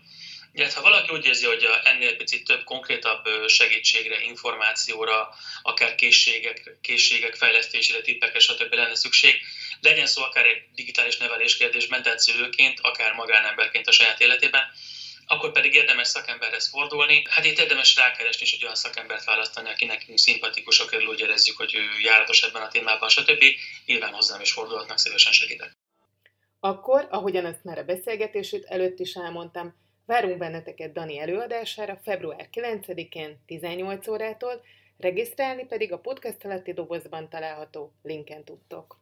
Illetve 0.52 0.80
ha 0.80 0.88
valaki 0.88 1.12
úgy 1.12 1.24
érzi, 1.24 1.46
hogy 1.46 1.68
ennél 1.84 2.16
picit 2.16 2.44
több 2.44 2.64
konkrétabb 2.64 3.28
segítségre, 3.46 4.22
információra, 4.22 5.28
akár 5.62 5.94
készségek, 5.94 6.76
készségek 6.82 7.34
fejlesztésére, 7.34 8.00
tippekre, 8.00 8.38
stb. 8.38 8.72
lenne 8.72 8.94
szükség, 8.94 9.42
legyen 9.82 10.06
szó 10.06 10.22
akár 10.22 10.46
egy 10.46 10.62
digitális 10.74 11.16
nevelés 11.16 11.56
kérdésben, 11.56 12.02
tehát 12.02 12.18
szülőként, 12.18 12.80
akár 12.80 13.14
magánemberként 13.14 13.86
a 13.86 13.92
saját 13.92 14.20
életében, 14.20 14.62
akkor 15.26 15.52
pedig 15.52 15.74
érdemes 15.74 16.08
szakemberhez 16.08 16.68
fordulni. 16.68 17.22
Hát 17.28 17.44
itt 17.44 17.58
érdemes 17.58 17.96
rákeresni 17.96 18.42
és 18.42 18.52
egy 18.52 18.62
olyan 18.62 18.74
szakembert 18.74 19.24
választani, 19.24 19.68
aki 19.68 19.84
nekünk 19.84 20.18
szimpatikus, 20.18 20.78
akiről 20.78 21.06
úgy 21.06 21.20
érezzük, 21.20 21.56
hogy 21.56 21.74
ő 21.74 22.00
járatos 22.02 22.42
ebben 22.42 22.62
a 22.62 22.68
témában, 22.68 23.08
stb. 23.08 23.44
Nyilván 23.86 24.12
hozzám 24.12 24.40
is 24.40 24.52
fordulhatnak, 24.52 24.98
szívesen 24.98 25.32
segítek. 25.32 25.72
Akkor, 26.60 27.06
ahogyan 27.10 27.46
ezt 27.46 27.64
már 27.64 27.78
a 27.78 27.84
beszélgetését 27.84 28.64
előtt 28.64 28.98
is 28.98 29.14
elmondtam, 29.14 29.74
várunk 30.06 30.38
benneteket 30.38 30.92
Dani 30.92 31.18
előadására 31.18 32.00
február 32.04 32.48
9-én 32.52 33.42
18 33.46 34.08
órától, 34.08 34.62
Regisztrálni 35.02 35.64
pedig 35.64 35.92
a 35.92 35.98
podcast 35.98 36.44
alatti 36.44 36.72
dobozban 36.72 37.28
található 37.28 37.92
linken 38.02 38.44
tudtok. 38.44 39.01